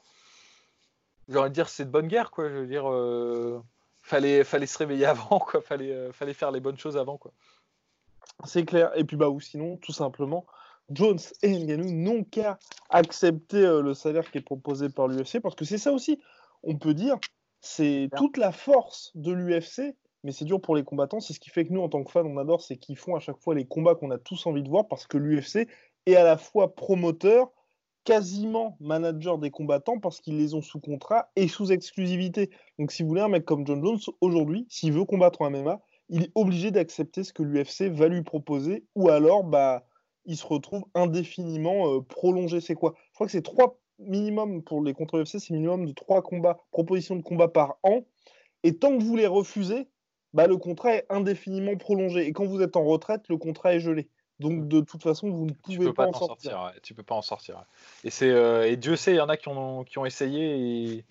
j'ai 1.31 1.37
envie 1.37 1.49
de 1.49 1.53
dire 1.53 1.69
c'est 1.69 1.85
de 1.85 1.89
bonne 1.89 2.07
guerre 2.07 2.31
quoi. 2.31 2.49
Je 2.49 2.55
veux 2.55 2.67
dire 2.67 2.89
euh, 2.89 3.61
fallait 4.01 4.43
fallait 4.43 4.65
se 4.65 4.77
réveiller 4.77 5.05
avant 5.05 5.39
quoi. 5.39 5.61
Fallait 5.61 5.91
euh, 5.91 6.11
fallait 6.11 6.33
faire 6.33 6.51
les 6.51 6.59
bonnes 6.59 6.77
choses 6.77 6.97
avant 6.97 7.17
quoi. 7.17 7.31
C'est 8.45 8.65
clair. 8.65 8.91
Et 8.95 9.03
puis 9.03 9.17
bah 9.17 9.29
ou 9.29 9.39
sinon 9.39 9.77
tout 9.77 9.93
simplement 9.93 10.45
Jones 10.89 11.19
et 11.41 11.57
Ngannou 11.57 11.91
n'ont 11.91 12.23
qu'à 12.23 12.59
accepter 12.89 13.65
euh, 13.65 13.81
le 13.81 13.93
salaire 13.93 14.29
qui 14.29 14.39
est 14.39 14.41
proposé 14.41 14.89
par 14.89 15.07
l'UFC 15.07 15.39
parce 15.39 15.55
que 15.55 15.65
c'est 15.65 15.77
ça 15.77 15.91
aussi. 15.91 16.19
On 16.63 16.77
peut 16.77 16.93
dire 16.93 17.17
c'est 17.61 18.09
toute 18.17 18.37
la 18.37 18.51
force 18.51 19.11
de 19.15 19.31
l'UFC 19.31 19.95
mais 20.23 20.31
c'est 20.31 20.45
dur 20.45 20.61
pour 20.61 20.75
les 20.75 20.83
combattants. 20.83 21.19
C'est 21.19 21.33
ce 21.33 21.39
qui 21.39 21.49
fait 21.49 21.65
que 21.65 21.73
nous 21.73 21.81
en 21.81 21.89
tant 21.89 22.03
que 22.03 22.11
fans 22.11 22.25
on 22.25 22.37
adore 22.37 22.61
c'est 22.61 22.77
qu'ils 22.77 22.97
font 22.97 23.15
à 23.15 23.19
chaque 23.19 23.37
fois 23.37 23.55
les 23.55 23.65
combats 23.65 23.95
qu'on 23.95 24.11
a 24.11 24.17
tous 24.17 24.45
envie 24.47 24.63
de 24.63 24.69
voir 24.69 24.87
parce 24.87 25.07
que 25.07 25.17
l'UFC 25.17 25.67
est 26.07 26.15
à 26.15 26.23
la 26.23 26.37
fois 26.37 26.75
promoteur 26.75 27.51
quasiment 28.03 28.77
manager 28.79 29.37
des 29.37 29.51
combattants 29.51 29.99
parce 29.99 30.19
qu'ils 30.21 30.37
les 30.37 30.53
ont 30.53 30.61
sous 30.61 30.79
contrat 30.79 31.29
et 31.35 31.47
sous 31.47 31.71
exclusivité. 31.71 32.49
Donc 32.79 32.91
si 32.91 33.03
vous 33.03 33.09
voulez 33.09 33.21
un 33.21 33.27
mec 33.29 33.45
comme 33.45 33.65
John 33.65 33.83
Jones, 33.83 33.99
aujourd'hui, 34.21 34.65
s'il 34.69 34.93
veut 34.93 35.05
combattre 35.05 35.41
en 35.41 35.51
MMA, 35.51 35.81
il 36.09 36.23
est 36.23 36.31
obligé 36.35 36.71
d'accepter 36.71 37.23
ce 37.23 37.33
que 37.33 37.43
l'UFC 37.43 37.83
va 37.83 38.07
lui 38.07 38.23
proposer 38.23 38.85
ou 38.95 39.09
alors 39.09 39.43
bah, 39.43 39.85
il 40.25 40.35
se 40.35 40.45
retrouve 40.45 40.83
indéfiniment 40.93 41.93
euh, 41.93 42.01
prolongé. 42.01 42.59
C'est 42.59 42.75
quoi? 42.75 42.93
Je 43.11 43.13
crois 43.15 43.27
que 43.27 43.31
c'est 43.31 43.41
trois 43.41 43.79
minimum 43.99 44.63
pour 44.63 44.83
les 44.83 44.93
contre 44.93 45.21
UFC, 45.21 45.39
c'est 45.39 45.51
minimum 45.51 45.85
de 45.85 45.93
trois 45.93 46.21
combats, 46.21 46.57
propositions 46.71 47.15
de 47.15 47.21
combat 47.21 47.47
par 47.47 47.77
an. 47.83 48.01
Et 48.63 48.77
tant 48.77 48.97
que 48.97 49.03
vous 49.03 49.15
les 49.15 49.27
refusez, 49.27 49.87
bah, 50.33 50.47
le 50.47 50.57
contrat 50.57 50.95
est 50.95 51.05
indéfiniment 51.09 51.75
prolongé. 51.77 52.27
Et 52.27 52.33
quand 52.33 52.45
vous 52.45 52.61
êtes 52.61 52.75
en 52.75 52.83
retraite, 52.83 53.27
le 53.29 53.37
contrat 53.37 53.75
est 53.75 53.79
gelé. 53.79 54.09
Donc 54.41 54.67
de 54.67 54.81
toute 54.81 55.03
façon, 55.03 55.29
vous 55.29 55.45
ne 55.45 55.51
pouvez 55.51 55.93
pas, 55.93 56.07
en 56.07 56.13
sortir. 56.13 56.73
Tu 56.81 56.95
peux 56.95 57.03
pas 57.03 57.13
en 57.13 57.21
sortir. 57.21 57.63
Et 58.03 58.09
c'est 58.09 58.29
euh, 58.29 58.67
et 58.67 58.75
Dieu 58.75 58.95
sait, 58.95 59.11
il 59.11 59.17
y 59.17 59.21
en 59.21 59.29
a 59.29 59.37
qui 59.37 59.47
ont, 59.47 59.83
qui 59.83 59.99
ont 59.99 60.05
essayé 60.05 60.95
et 60.95 61.05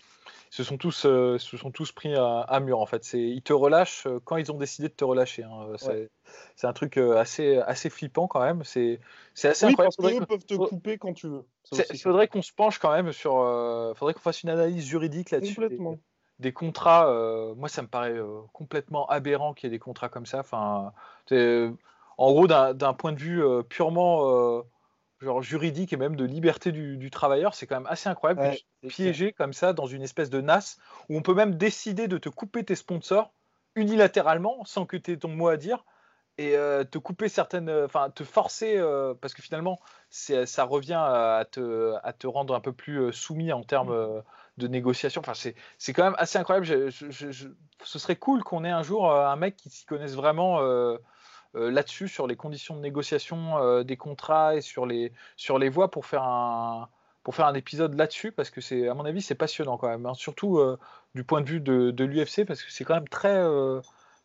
se 0.50 0.64
sont 0.64 0.76
tous 0.76 1.04
euh, 1.06 1.38
se 1.38 1.56
sont 1.56 1.70
tous 1.70 1.92
pris 1.92 2.12
à, 2.16 2.60
mur 2.60 2.80
en 2.80 2.86
fait. 2.86 3.04
C'est 3.04 3.20
ils 3.20 3.42
te 3.42 3.52
relâchent 3.52 4.06
euh, 4.06 4.18
quand 4.24 4.36
ils 4.36 4.50
ont 4.50 4.56
décidé 4.56 4.88
de 4.88 4.94
te 4.94 5.04
relâcher. 5.04 5.44
Hein. 5.44 5.68
C'est 6.56 6.66
un 6.66 6.72
truc 6.72 6.96
assez 6.96 7.58
assez 7.58 7.88
flippant 7.88 8.26
quand 8.26 8.42
même. 8.42 8.64
C'est 8.64 8.98
c'est 9.34 9.48
assez 9.48 9.66
oui, 9.66 9.72
incroyable. 9.78 10.26
Parce 10.26 10.26
peuvent 10.26 10.58
te 10.58 10.68
couper 10.68 10.98
quand 10.98 11.14
tu 11.14 11.28
veux. 11.28 11.44
Il 11.72 12.00
faudrait 12.00 12.26
qu'on 12.26 12.42
se 12.42 12.52
penche 12.52 12.80
quand 12.80 12.92
même 12.92 13.12
sur. 13.12 13.32
Il 13.32 13.96
faudrait 13.96 14.14
qu'on 14.14 14.20
fasse 14.20 14.42
une 14.42 14.50
analyse 14.50 14.84
juridique 14.84 15.30
là-dessus. 15.30 15.54
Complètement. 15.54 15.98
Des, 16.40 16.52
contrats, 16.52 17.04
moi 17.56 17.68
ça 17.68 17.82
me 17.82 17.86
paraît 17.86 18.18
complètement 18.52 19.06
aberrant 19.08 19.54
qu'il 19.54 19.68
y 19.68 19.72
ait 19.72 19.76
des 19.76 19.78
contrats 19.78 20.08
comme 20.08 20.26
ça. 20.26 20.40
Enfin, 20.40 20.92
en 22.20 22.32
gros, 22.32 22.46
d'un 22.46 22.92
point 22.92 23.12
de 23.12 23.18
vue 23.18 23.42
euh, 23.42 23.62
purement 23.62 24.28
euh, 24.28 24.62
genre 25.22 25.40
juridique 25.40 25.94
et 25.94 25.96
même 25.96 26.16
de 26.16 26.24
liberté 26.26 26.70
du, 26.70 27.10
travailleur, 27.10 27.54
c'est 27.54 27.66
quand 27.66 27.76
même 27.76 27.88
assez 27.88 28.10
incroyable 28.10 28.42
de 28.42 28.58
de 28.82 28.88
piéger 28.88 29.32
comme 29.32 29.54
ça 29.54 29.72
dans 29.72 29.86
une 29.86 30.02
espèce 30.02 30.28
de 30.28 30.42
NAS 30.42 30.76
où 31.08 31.16
on 31.16 31.22
peut 31.22 31.32
même 31.32 31.54
décider 31.54 32.08
de 32.08 32.18
te 32.18 32.28
couper 32.28 32.62
tes 32.62 32.74
sponsors 32.74 33.32
unilatéralement 33.74 34.62
sans 34.66 34.84
que 34.84 34.98
tu 34.98 35.12
aies 35.12 35.16
ton 35.16 35.28
mot 35.28 35.48
à 35.48 35.56
dire 35.56 35.86
et 36.36 36.56
euh, 36.56 36.84
te 36.84 36.98
couper 36.98 37.30
certaines, 37.30 37.70
enfin 37.70 38.10
te 38.10 38.22
forcer 38.22 38.78
parce 39.22 39.32
que 39.32 39.40
finalement 39.40 39.78
ça 40.10 40.64
revient 40.64 41.02
à 41.02 41.46
te, 41.50 41.94
à 42.02 42.12
te 42.12 42.26
rendre 42.26 42.54
un 42.54 42.60
peu 42.60 42.74
plus 42.74 43.14
soumis 43.14 43.50
en 43.50 43.62
termes 43.62 43.96
mmh. 43.96 44.22
de 44.58 44.68
négociation. 44.68 45.22
Enfin 45.24 45.32
c'est 45.78 45.92
quand 45.94 46.04
même 46.04 46.16
assez 46.18 46.38
incroyable. 46.38 46.66
ce 46.92 47.98
serait 47.98 48.16
cool 48.16 48.42
qu'on 48.42 48.64
ait 48.64 48.70
un 48.70 48.82
jour 48.82 49.10
un 49.10 49.36
mec 49.36 49.56
qui 49.56 49.70
s'y 49.70 49.86
connaisse 49.86 50.14
vraiment 50.14 50.60
euh, 50.60 50.98
là-dessus, 51.54 52.08
sur 52.08 52.26
les 52.26 52.36
conditions 52.36 52.76
de 52.76 52.80
négociation 52.80 53.58
euh, 53.58 53.82
des 53.82 53.96
contrats 53.96 54.56
et 54.56 54.60
sur 54.60 54.86
les, 54.86 55.12
sur 55.36 55.58
les 55.58 55.68
voies 55.68 55.90
pour 55.90 56.06
faire 56.06 56.22
un, 56.22 56.88
pour 57.22 57.34
faire 57.34 57.46
un 57.46 57.54
épisode 57.54 57.94
là-dessus, 57.94 58.32
parce 58.32 58.50
que 58.50 58.60
c'est, 58.60 58.88
à 58.88 58.94
mon 58.94 59.04
avis, 59.04 59.22
c'est 59.22 59.34
passionnant 59.34 59.76
quand 59.76 59.88
même, 59.88 60.06
hein. 60.06 60.14
surtout 60.14 60.58
euh, 60.58 60.78
du 61.14 61.24
point 61.24 61.40
de 61.40 61.48
vue 61.48 61.60
de, 61.60 61.90
de 61.90 62.04
l'UFC, 62.04 62.44
parce 62.46 62.62
que 62.62 62.70
c'est 62.70 62.84
quand 62.84 62.94
même 62.94 63.08
très. 63.08 63.42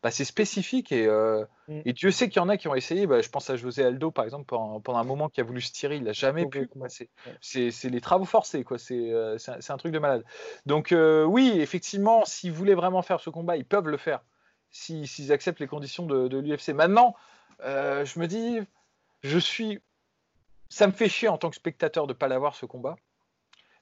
Bah, 0.03 0.11
c'est 0.11 0.25
spécifique 0.25 0.91
et, 0.91 1.07
mm. 1.07 1.81
et, 1.83 1.93
Dieu 1.93 2.11
sait 2.11 2.29
qu'il 2.29 2.39
y 2.39 2.45
en 2.45 2.49
a 2.49 2.57
qui 2.57 2.67
ont 2.67 2.75
essayé. 2.75 3.07
Bah, 3.07 3.21
je 3.21 3.29
pense 3.29 3.49
à 3.49 3.55
José 3.55 3.83
Aldo, 3.83 4.11
par 4.11 4.23
exemple, 4.23 4.45
pendant, 4.45 4.79
pendant 4.79 4.99
un 4.99 5.03
moment 5.03 5.29
qui 5.29 5.41
a 5.41 5.43
voulu 5.43 5.61
se 5.61 5.71
tirer, 5.71 5.95
il 5.95 6.03
n'a 6.03 6.13
jamais 6.13 6.45
pu. 6.45 6.69
C'est 7.41 7.89
les 7.89 8.01
travaux 8.01 8.25
forcés, 8.25 8.63
quoi. 8.63 8.77
C'est 8.77 9.11
un, 9.11 9.57
un, 9.67 9.77
truc 9.77 9.91
de 9.91 9.97
malade. 9.97 10.23
Donc, 10.67 10.93
oui, 11.27 11.53
effectivement, 11.55 12.23
s'ils 12.25 12.51
voulaient 12.51 12.75
vraiment 12.75 13.01
faire 13.01 13.19
ce 13.19 13.31
combat, 13.31 13.57
ils 13.57 13.65
peuvent 13.65 13.87
le 13.87 13.97
faire 13.97 14.21
s'ils 14.75 15.31
acceptent 15.31 15.59
les 15.59 15.67
conditions 15.67 16.05
de, 16.05 16.37
l'UFC. 16.37 16.69
Maintenant, 16.69 17.15
euh, 17.63 18.03
je 18.05 18.19
me 18.19 18.27
dis, 18.27 18.59
je 19.23 19.39
suis, 19.39 19.79
ça 20.69 20.87
me 20.87 20.91
fait 20.91 21.09
chier 21.09 21.29
en 21.29 21.37
tant 21.37 21.49
que 21.49 21.55
spectateur 21.55 22.07
de 22.07 22.13
ne 22.13 22.17
pas 22.17 22.27
l'avoir 22.27 22.55
ce 22.55 22.65
combat, 22.65 22.95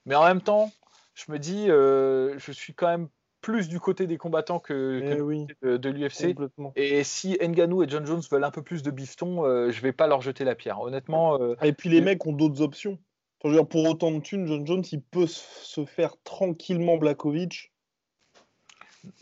mais 0.06 0.14
en 0.14 0.24
même 0.24 0.40
temps, 0.40 0.72
je 1.14 1.30
me 1.32 1.38
dis, 1.38 1.68
euh, 1.68 2.38
je 2.38 2.52
suis 2.52 2.74
quand 2.74 2.86
même 2.86 3.08
plus 3.40 3.68
du 3.68 3.78
côté 3.78 4.06
des 4.06 4.16
combattants 4.16 4.58
que, 4.58 5.00
eh 5.62 5.78
de, 5.78 5.88
l'UFC. 5.90 6.34
Et 6.76 7.04
si 7.04 7.36
Nganou 7.40 7.82
et 7.82 7.88
John 7.88 8.06
Jones 8.06 8.22
veulent 8.30 8.44
un 8.44 8.50
peu 8.50 8.62
plus 8.62 8.82
de 8.82 8.90
bifton, 8.90 9.44
euh, 9.44 9.70
je 9.70 9.82
vais 9.82 9.92
pas 9.92 10.06
leur 10.06 10.22
jeter 10.22 10.44
la 10.44 10.54
pierre. 10.54 10.80
Honnêtement. 10.80 11.38
et 11.60 11.72
puis 11.72 11.90
les 11.90 12.00
mecs 12.00 12.24
ont 12.24 12.32
d'autres 12.32 12.62
options. 12.62 12.98
pour 13.40 13.84
autant 13.84 14.12
de 14.12 14.20
thunes, 14.20 14.46
John 14.46 14.66
Jones, 14.66 14.84
il 14.92 15.02
peut 15.02 15.26
se 15.26 15.84
faire 15.84 16.14
tranquillement 16.22 16.96
Blakovic 16.96 17.73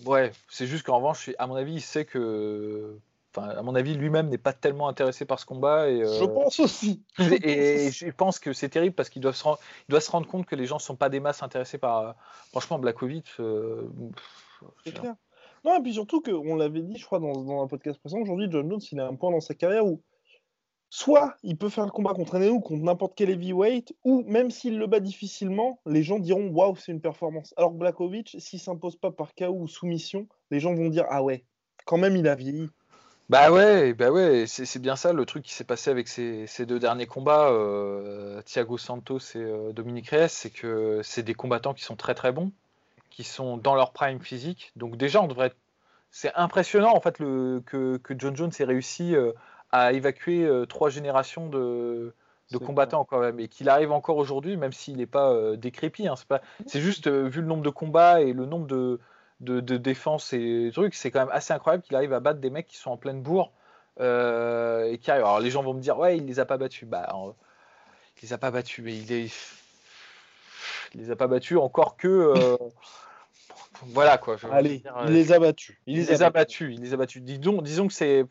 Ouais, 0.05 0.33
c'est 0.49 0.66
juste 0.66 0.85
qu'en 0.85 0.97
revanche, 0.97 1.31
à 1.38 1.47
mon 1.47 1.55
avis, 1.55 1.75
il 1.75 1.81
sait 1.81 2.05
que. 2.05 2.97
Enfin, 3.35 3.49
à 3.49 3.62
mon 3.62 3.75
avis, 3.75 3.95
lui-même 3.95 4.29
n'est 4.29 4.37
pas 4.37 4.53
tellement 4.53 4.88
intéressé 4.88 5.25
par 5.25 5.40
ce 5.40 5.47
combat. 5.47 5.88
Et, 5.88 6.05
Je 6.05 6.25
pense 6.25 6.61
aussi. 6.61 7.03
et, 7.18 7.90
je 7.90 8.11
pense 8.11 8.38
que 8.38 8.53
c'est 8.53 8.68
terrible 8.68 8.95
parce 8.95 9.09
qu'il 9.09 9.23
doit, 9.23 9.33
se 9.33 9.45
doit 9.88 10.01
se 10.01 10.11
rendre 10.11 10.27
compte 10.27 10.45
que 10.45 10.55
les 10.55 10.66
gens 10.66 10.77
ne 10.77 10.83
sont 10.83 10.97
pas 10.97 11.09
des 11.09 11.21
masses 11.21 11.42
intéressés 11.42 11.79
par. 11.79 12.14
Franchement, 12.51 12.79
Blakovic. 12.79 13.27
Euh, 13.40 13.88
c'est 14.85 14.92
clair. 14.92 15.14
Non, 15.64 15.79
et 15.79 15.83
puis 15.83 15.95
surtout 15.95 16.21
qu'on 16.21 16.57
l'avait 16.57 16.83
dit, 16.83 16.99
je 16.99 17.07
crois, 17.07 17.21
dans, 17.21 17.33
dans 17.33 17.62
un 17.62 17.68
podcast 17.68 17.99
précédent, 18.01 18.23
aujourd'hui, 18.23 18.49
John 18.51 18.68
Jones, 18.68 18.81
il 18.90 19.01
a 19.01 19.07
un 19.07 19.14
point 19.14 19.31
dans 19.31 19.40
sa 19.40 19.55
carrière 19.55 19.87
où 19.87 20.03
soit 20.95 21.37
il 21.43 21.57
peut 21.57 21.71
faire 21.71 21.87
le 21.87 21.91
combat 21.91 22.13
contre 22.13 22.39
ou 22.51 22.61
contre 22.61 22.85
n'importe 22.85 23.15
quel 23.17 23.31
heavyweight, 23.31 23.95
ou 24.05 24.25
même 24.27 24.51
s'il 24.51 24.79
le 24.79 24.87
bat 24.87 25.01
difficilement, 25.01 25.81
les 25.87 26.03
gens 26.03 26.19
diront 26.19 26.49
waouh, 26.49 26.77
c'est 26.77 26.93
une 26.93 27.01
performance. 27.01 27.55
Alors 27.57 27.71
Blakovic, 27.71 28.37
s'il 28.39 28.61
s'impose 28.61 28.97
pas 28.97 29.11
par 29.11 29.35
KO 29.35 29.57
ou 29.59 29.67
soumission, 29.69 30.29
les 30.51 30.61
gens 30.61 30.75
vont 30.75 30.91
dire 30.91 31.07
ah 31.09 31.23
ouais, 31.23 31.45
quand 31.87 31.97
même 31.97 32.15
il 32.15 32.29
a 32.29 32.35
vieilli. 32.35 32.69
Bah 33.31 33.51
ouais, 33.51 33.95
bah 33.95 34.11
ouais, 34.11 34.45
c'est 34.47 34.79
bien 34.81 34.95
ça 34.95 35.15
le 35.15 35.25
truc 35.25 35.45
qui 35.45 35.55
s'est 35.55 35.65
passé 35.65 35.91
avec 35.91 36.09
ces, 36.09 36.67
deux 36.67 36.79
derniers 36.79 37.07
combats, 37.07 37.49
euh, 37.49 38.43
Thiago 38.43 38.77
Santos 38.77 39.19
et 39.35 39.39
euh, 39.39 39.73
Dominique 39.73 40.11
Reyes, 40.11 40.29
c'est 40.29 40.51
que 40.51 41.01
c'est 41.03 41.23
des 41.23 41.33
combattants 41.33 41.73
qui 41.73 41.85
sont 41.85 41.97
très 41.97 42.15
très 42.15 42.33
bons, 42.33 42.53
qui 43.09 43.25
sont 43.25 43.57
dans 43.57 43.75
leur 43.75 43.93
prime 43.93 44.21
physique. 44.21 44.73
Donc 44.77 44.99
déjà, 44.99 45.23
on 45.23 45.27
devrait 45.27 45.55
c'est 46.11 46.35
impressionnant 46.35 46.95
en 46.95 47.01
fait 47.01 47.17
que, 47.17 47.63
que, 47.65 48.15
John 48.19 48.37
Jones 48.37 48.51
ait 48.61 48.65
réussi 48.65 49.15
à 49.73 49.93
évacuer 49.93 50.49
trois 50.69 50.91
générations 50.91 51.49
de, 51.49 52.15
de 52.51 52.59
combattants 52.59 53.05
quand 53.05 53.21
même 53.21 53.41
et 53.41 53.49
qu'il 53.49 53.69
arrive 53.69 53.93
encore 53.93 54.19
aujourd'hui, 54.19 54.57
même 54.57 54.73
s'il 54.73 54.97
n'est 54.97 55.07
pas 55.07 55.57
décrépit. 55.57 56.09
Hein, 56.09 56.15
c'est 56.67 56.81
juste 56.81 57.09
vu 57.09 57.41
le 57.41 57.47
nombre 57.47 57.63
de 57.63 57.71
combats 57.71 58.21
et 58.21 58.33
le 58.33 58.47
nombre 58.47 58.67
de, 58.67 59.01
de, 59.41 59.61
de 59.61 59.77
défense 59.77 60.33
et 60.33 60.71
trucs, 60.73 60.95
c'est 60.95 61.11
quand 61.11 61.21
même 61.21 61.33
assez 61.33 61.53
incroyable 61.53 61.83
qu'il 61.83 61.97
arrive 61.97 62.13
à 62.13 62.21
battre 62.21 62.41
des 62.41 62.51
mecs 62.51 62.67
qui 62.67 62.77
sont 62.77 62.91
en 62.91 62.97
pleine 62.97 63.23
bourre 63.23 63.51
et 63.99 64.99
qui 65.01 65.11
arrivent. 65.11 65.25
Alors 65.25 65.41
les 65.41 65.51
gens 65.51 65.63
vont 65.63 65.75
me 65.75 65.81
dire 65.81 65.99
ouais 65.99 66.19
il 66.19 66.27
les 66.27 66.39
a 66.39 66.45
pas 66.45 66.59
battus, 66.59 66.87
bah 66.87 67.09
il 68.23 68.27
les 68.27 68.33
a 68.33 68.39
pas 68.39 68.51
battus, 68.51 68.85
mais 68.85 68.97
il 68.97 69.13
est 69.13 69.33
il 70.95 71.01
les 71.01 71.11
a 71.11 71.17
pas 71.17 71.27
battus 71.27 71.59
encore 71.59 71.97
que. 71.97 72.09
Euh, 72.09 72.57
voilà 73.87 74.19
quoi. 74.19 74.37
Allez, 74.51 74.83
il 75.07 75.13
les 75.13 75.33
a 75.33 75.39
battus. 75.39 75.77
Il, 75.87 75.97
les, 75.97 76.23
a, 76.23 76.31
battus. 76.31 76.75
Il 76.75 76.83
les 76.83 76.93
a 76.95 76.97
battus. 76.97 77.23
Disons, 77.23 77.63
disons 77.63 77.89
que 77.89 77.95
c'est, 77.95 78.27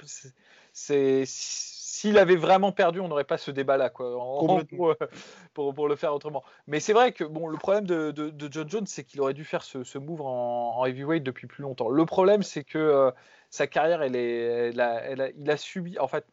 c'est, 0.73 1.23
s'il 1.25 2.17
avait 2.17 2.35
vraiment 2.35 2.71
perdu, 2.71 2.99
on 2.99 3.07
n'aurait 3.07 3.23
pas 3.23 3.37
ce 3.37 3.51
débat-là, 3.51 3.89
quoi. 3.89 4.11
pour, 5.53 5.73
pour, 5.73 5.87
le 5.87 5.95
faire 5.95 6.13
autrement. 6.13 6.43
Mais 6.67 6.79
c'est 6.79 6.93
vrai 6.93 7.11
que 7.11 7.23
bon, 7.23 7.47
le 7.47 7.57
problème 7.57 7.85
de, 7.85 8.11
de, 8.11 8.51
John 8.51 8.69
Jones, 8.69 8.87
c'est 8.87 9.03
qu'il 9.03 9.21
aurait 9.21 9.33
dû 9.33 9.45
faire 9.45 9.63
ce, 9.63 9.83
ce 9.83 9.97
move 9.97 10.21
en, 10.21 10.85
heavyweight 10.85 11.23
depuis 11.23 11.47
plus 11.47 11.61
longtemps. 11.63 11.89
Le 11.89 12.05
problème, 12.05 12.43
c'est 12.43 12.63
que 12.63 12.77
euh, 12.77 13.11
sa 13.49 13.67
carrière, 13.67 14.01
elle 14.01 14.15
est, 14.15 14.73
elle 14.77 15.33
il 15.37 15.51
a 15.51 15.57
subi, 15.57 15.99
en 15.99 16.07
fait 16.07 16.25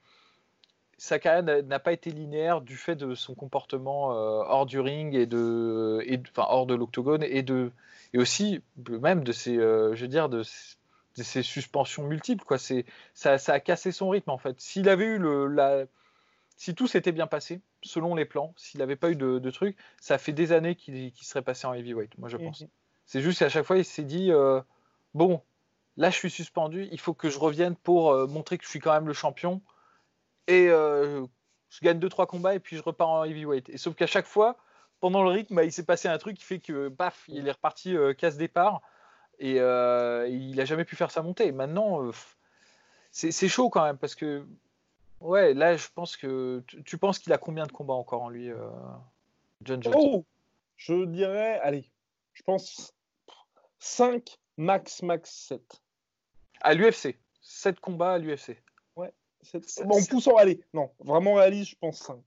sa 0.99 1.21
carrière 1.21 1.63
n'a 1.63 1.79
pas 1.79 1.93
été 1.93 2.11
linéaire 2.11 2.61
du 2.61 2.77
fait 2.77 2.97
de 2.97 3.15
son 3.15 3.35
comportement 3.35 4.13
euh, 4.13 4.43
hors 4.47 4.67
du 4.67 4.81
ring 4.81 5.15
et 5.15 5.27
de, 5.27 6.03
et, 6.05 6.21
enfin 6.31 6.47
hors 6.51 6.67
de 6.67 6.75
l'octogone 6.75 7.23
et 7.23 7.43
de 7.43 7.71
et 8.13 8.19
aussi 8.19 8.61
même 8.89 9.23
de 9.23 9.33
ses, 9.33 9.57
euh, 9.57 9.95
je 9.95 10.03
veux 10.03 10.09
dire 10.09 10.29
de, 10.29 10.43
ses 10.43 10.77
suspensions 11.25 12.05
multiples 12.05 12.45
quoi. 12.45 12.59
C'est 12.59 12.85
ça, 13.15 13.39
ça, 13.39 13.55
a 13.55 13.61
cassé 13.61 13.93
son 13.93 14.09
rythme 14.09 14.31
en 14.31 14.39
fait. 14.39 14.61
S'il 14.61 14.89
avait 14.89 15.07
eu 15.07 15.19
le 15.19 15.47
la, 15.47 15.85
si 16.57 16.75
tout 16.75 16.87
s'était 16.87 17.13
bien 17.13 17.27
passé 17.27 17.61
selon 17.83 18.15
les 18.15 18.25
plans, 18.25 18.55
s'il 18.57 18.81
n'avait 18.81 18.97
pas 18.97 19.11
eu 19.11 19.17
de, 19.17 19.39
de 19.39 19.51
trucs, 19.51 19.77
ça 20.01 20.19
fait 20.19 20.33
des 20.33 20.53
années 20.53 20.75
qu'il 20.75 21.13
serait 21.23 21.43
passé 21.43 21.67
en 21.67 21.75
heavyweight. 21.75 22.19
Moi 22.19 22.29
je 22.29 22.37
pense. 22.37 22.65
C'est 23.07 23.21
juste 23.21 23.39
qu'à 23.39 23.49
chaque 23.49 23.65
fois 23.65 23.79
il 23.79 23.85
s'est 23.85 24.03
dit 24.03 24.31
euh, 24.33 24.61
bon 25.15 25.43
là 25.97 26.11
je 26.11 26.17
suis 26.17 26.31
suspendu, 26.31 26.89
il 26.93 27.01
faut 27.01 27.15
que 27.15 27.31
je 27.31 27.39
revienne 27.39 27.77
pour 27.77 28.15
montrer 28.29 28.59
que 28.59 28.65
je 28.65 28.71
suis 28.71 28.81
quand 28.81 28.93
même 28.93 29.07
le 29.07 29.15
champion 29.15 29.63
et 30.49 30.69
euh, 30.71 31.25
je 31.69 31.81
gagne 31.83 32.01
2-3 32.01 32.27
combats 32.27 32.55
et 32.55 32.59
puis 32.59 32.77
je 32.77 32.83
repars 32.83 33.09
en 33.09 33.25
heavyweight. 33.25 33.69
Et 33.69 33.77
sauf 33.77 33.95
qu'à 33.95 34.07
chaque 34.07 34.27
fois, 34.27 34.57
pendant 34.99 35.23
le 35.23 35.29
rythme, 35.29 35.55
bah, 35.55 35.65
il 35.65 35.71
s'est 35.71 35.85
passé 35.85 36.09
un 36.09 36.19
truc 36.19 36.39
qui 36.39 36.45
fait 36.45 36.59
que 36.59 36.89
paf, 36.89 37.25
il 37.29 37.47
est 37.47 37.53
reparti 37.53 37.97
euh, 37.97 38.15
casse 38.15 38.37
départ 38.37 38.83
et 39.39 39.61
euh, 39.61 40.29
il 40.29 40.61
a 40.61 40.65
jamais 40.65 40.85
pu 40.85 40.97
faire 40.97 41.11
sa 41.11 41.23
montée. 41.23 41.53
maintenant, 41.53 42.11
c'est 43.11 43.49
chaud 43.49 43.71
quand 43.71 43.85
même 43.85 43.99
parce 43.99 44.15
que 44.15 44.47
ouais, 45.21 45.55
là, 45.55 45.77
je 45.77 45.89
pense 45.95 46.17
que 46.17 46.63
tu, 46.85 46.99
penses 46.99 47.19
qu'il 47.19 47.33
a 47.33 47.39
combien 47.39 47.67
de 47.67 47.73
combats 47.73 47.95
encore 47.95 48.23
en 48.23 48.29
lui, 48.29 48.51
John 49.63 49.83
Jones? 49.83 49.95
Oh, 49.97 50.25
je 50.77 51.05
dirais, 51.05 51.59
allez, 51.61 51.91
je 52.33 52.43
pense 52.43 52.95
5 53.81 54.39
max 54.57 55.03
max 55.03 55.31
7. 55.49 55.83
À 56.61 56.75
l'UFC, 56.75 57.17
7 57.41 57.81
combats 57.81 58.15
à 58.15 58.19
l'UFC. 58.19 58.63
En 59.85 60.05
poussant, 60.09 60.37
allez, 60.37 60.61
non, 60.75 60.91
vraiment 60.99 61.35
réaliste, 61.35 61.73
je 61.73 61.77
pense 61.77 61.99
5. 61.99 62.21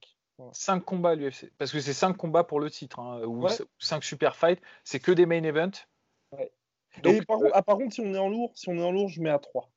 5 0.52 0.80
combats 0.80 1.10
à 1.10 1.14
l'UFC. 1.14 1.52
Parce 1.58 1.70
que 1.72 1.80
c'est 1.80 1.92
5 1.92 2.16
combats 2.16 2.44
pour 2.44 2.58
le 2.58 2.70
titre, 2.70 2.98
hein, 2.98 3.22
ou 3.24 3.46
5 3.78 4.02
super 4.02 4.34
fights. 4.34 4.60
C'est 4.84 4.98
que 4.98 5.12
des 5.12 5.26
main 5.26 5.44
events. 5.44 5.86
Donc, 7.02 7.14
Et 7.14 7.18
euh, 7.20 7.50
ah, 7.54 7.62
par, 7.62 7.76
contre, 7.76 7.94
si 7.94 8.00
on 8.00 8.12
est 8.14 8.18
en 8.18 8.28
lourd, 8.28 8.52
si 8.54 8.68
on 8.68 8.76
est 8.76 8.82
en 8.82 8.92
lourd, 8.92 9.08
je 9.08 9.20
mets 9.20 9.30
à 9.30 9.38
3. 9.38 9.68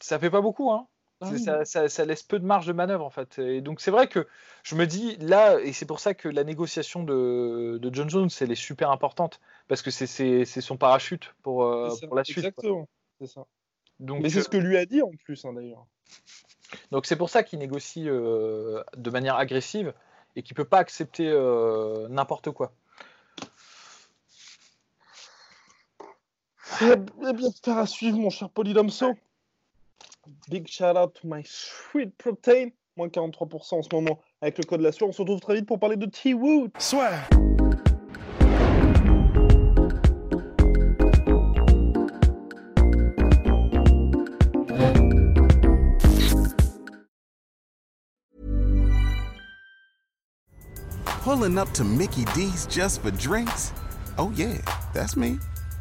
Ça 0.00 0.18
fait 0.18 0.30
pas 0.30 0.40
beaucoup, 0.40 0.70
hein. 0.70 0.86
Ah 1.20 1.64
ça, 1.64 2.04
laisse 2.04 2.22
peu 2.22 2.38
de 2.38 2.44
marge 2.44 2.66
de 2.66 2.72
manœuvre 2.72 3.04
en 3.04 3.10
fait. 3.10 3.38
Et 3.38 3.60
donc 3.60 3.80
c'est 3.80 3.90
vrai 3.90 4.08
que 4.08 4.26
je 4.62 4.74
me 4.74 4.86
dis 4.86 5.16
là, 5.16 5.58
et 5.60 5.72
c'est 5.72 5.86
pour 5.86 6.00
ça 6.00 6.12
que 6.12 6.28
la 6.28 6.44
négociation 6.44 7.02
de, 7.02 7.78
de 7.80 7.94
John 7.94 8.10
Jones, 8.10 8.28
elle 8.40 8.52
est 8.52 8.56
super 8.56 8.90
importante, 8.90 9.40
parce 9.68 9.80
que 9.80 9.90
c'est 9.90 10.44
son 10.44 10.76
parachute 10.76 11.34
pour, 11.42 11.64
euh, 11.64 11.90
pour 12.06 12.16
la 12.16 12.24
suite. 12.24 12.38
Exactement, 12.38 12.88
c'est 13.20 13.28
ça. 13.28 13.46
Mais 14.00 14.28
c'est 14.28 14.42
ce 14.42 14.48
que 14.48 14.56
lui 14.56 14.76
a 14.76 14.86
dit 14.86 15.02
en 15.02 15.12
plus, 15.24 15.44
hein, 15.44 15.52
d'ailleurs. 15.52 15.86
Donc 16.90 17.06
c'est 17.06 17.16
pour 17.16 17.30
ça 17.30 17.42
qu'il 17.42 17.58
négocie 17.60 18.08
euh, 18.08 18.82
de 18.96 19.10
manière 19.10 19.36
agressive 19.36 19.94
et 20.36 20.42
qu'il 20.42 20.56
peut 20.56 20.64
pas 20.64 20.78
accepter 20.78 21.28
euh, 21.28 22.08
n'importe 22.08 22.50
quoi. 22.50 22.72
Eh 26.80 27.32
bien, 27.32 27.50
faire 27.62 27.78
à 27.78 27.86
suivre, 27.86 28.18
mon 28.18 28.30
cher 28.30 28.48
Polydomso. 28.50 29.14
Big 30.48 30.66
shout 30.66 30.96
out 30.96 31.14
to 31.14 31.28
my 31.28 31.42
sweet 31.44 32.16
protein. 32.16 32.70
Moins 32.96 33.08
43% 33.08 33.74
en 33.74 33.82
ce 33.82 33.88
moment 33.92 34.18
avec 34.40 34.58
le 34.58 34.64
code 34.64 34.78
de 34.78 34.84
la 34.84 34.92
sueur. 34.92 35.08
On 35.08 35.12
se 35.12 35.20
retrouve 35.20 35.40
très 35.40 35.56
vite 35.56 35.66
pour 35.66 35.78
parler 35.78 35.96
de 35.96 36.06
T-Wood. 36.06 36.70
Soit. 36.78 37.10
Pulling 51.22 51.58
up 51.58 51.72
to 51.72 51.84
Mickey 51.84 52.24
D's 52.34 52.66
just 52.66 53.02
for 53.02 53.10
drinks? 53.10 53.72
Oh, 54.18 54.30
yeah, 54.36 54.58
that's 54.92 55.16
me. 55.16 55.38